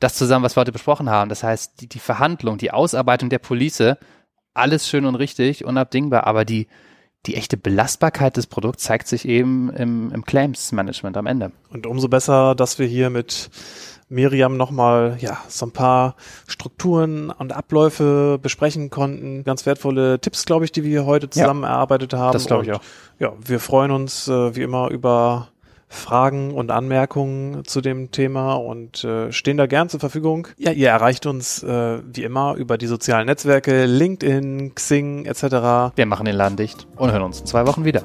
das 0.00 0.14
zusammen, 0.14 0.44
was 0.44 0.56
wir 0.56 0.60
heute 0.60 0.72
besprochen 0.72 1.10
haben. 1.10 1.28
Das 1.28 1.42
heißt, 1.42 1.80
die, 1.80 1.88
die 1.88 1.98
Verhandlung, 1.98 2.58
die 2.58 2.70
Ausarbeitung 2.70 3.30
der 3.30 3.40
Police, 3.40 3.96
alles 4.54 4.88
schön 4.88 5.04
und 5.04 5.14
richtig, 5.14 5.64
unabdingbar, 5.64 6.26
aber 6.26 6.44
die, 6.44 6.68
die 7.26 7.34
echte 7.34 7.56
Belastbarkeit 7.56 8.36
des 8.36 8.46
Produkts 8.46 8.84
zeigt 8.84 9.08
sich 9.08 9.26
eben 9.26 9.70
im, 9.70 10.12
im 10.12 10.24
Claims 10.24 10.72
Management 10.72 11.16
am 11.16 11.26
Ende. 11.26 11.52
Und 11.70 11.86
umso 11.86 12.08
besser, 12.08 12.54
dass 12.54 12.78
wir 12.78 12.86
hier 12.86 13.10
mit 13.10 13.50
Miriam 14.08 14.56
nochmal 14.56 15.16
ja, 15.20 15.38
so 15.48 15.66
ein 15.66 15.72
paar 15.72 16.16
Strukturen 16.46 17.30
und 17.30 17.52
Abläufe 17.52 18.38
besprechen 18.40 18.90
konnten. 18.90 19.44
Ganz 19.44 19.66
wertvolle 19.66 20.20
Tipps, 20.20 20.44
glaube 20.44 20.64
ich, 20.64 20.72
die 20.72 20.84
wir 20.84 21.04
heute 21.06 21.30
zusammen 21.30 21.62
ja, 21.62 21.70
erarbeitet 21.70 22.14
haben. 22.14 22.32
Das 22.32 22.46
glaube 22.46 22.64
ich 22.64 22.72
auch. 22.72 22.80
Ja, 23.18 23.32
wir 23.44 23.60
freuen 23.60 23.90
uns 23.90 24.28
äh, 24.28 24.56
wie 24.56 24.62
immer 24.62 24.90
über 24.90 25.48
Fragen 25.88 26.52
und 26.52 26.70
Anmerkungen 26.70 27.64
zu 27.64 27.80
dem 27.80 28.10
Thema 28.10 28.54
und 28.54 29.04
äh, 29.04 29.32
stehen 29.32 29.56
da 29.56 29.66
gern 29.66 29.88
zur 29.88 30.00
Verfügung. 30.00 30.48
Ja, 30.58 30.70
ihr 30.72 30.88
erreicht 30.88 31.26
uns 31.26 31.62
äh, 31.62 32.00
wie 32.04 32.24
immer 32.24 32.54
über 32.56 32.76
die 32.76 32.86
sozialen 32.86 33.26
Netzwerke, 33.26 33.86
LinkedIn, 33.86 34.74
Xing 34.74 35.24
etc. 35.24 35.94
Wir 35.96 36.06
machen 36.06 36.26
den 36.26 36.36
Laden 36.36 36.56
dicht 36.56 36.86
und 36.96 37.10
hören 37.10 37.22
uns 37.22 37.40
in 37.40 37.46
zwei 37.46 37.66
Wochen 37.66 37.84
wieder. 37.84 38.02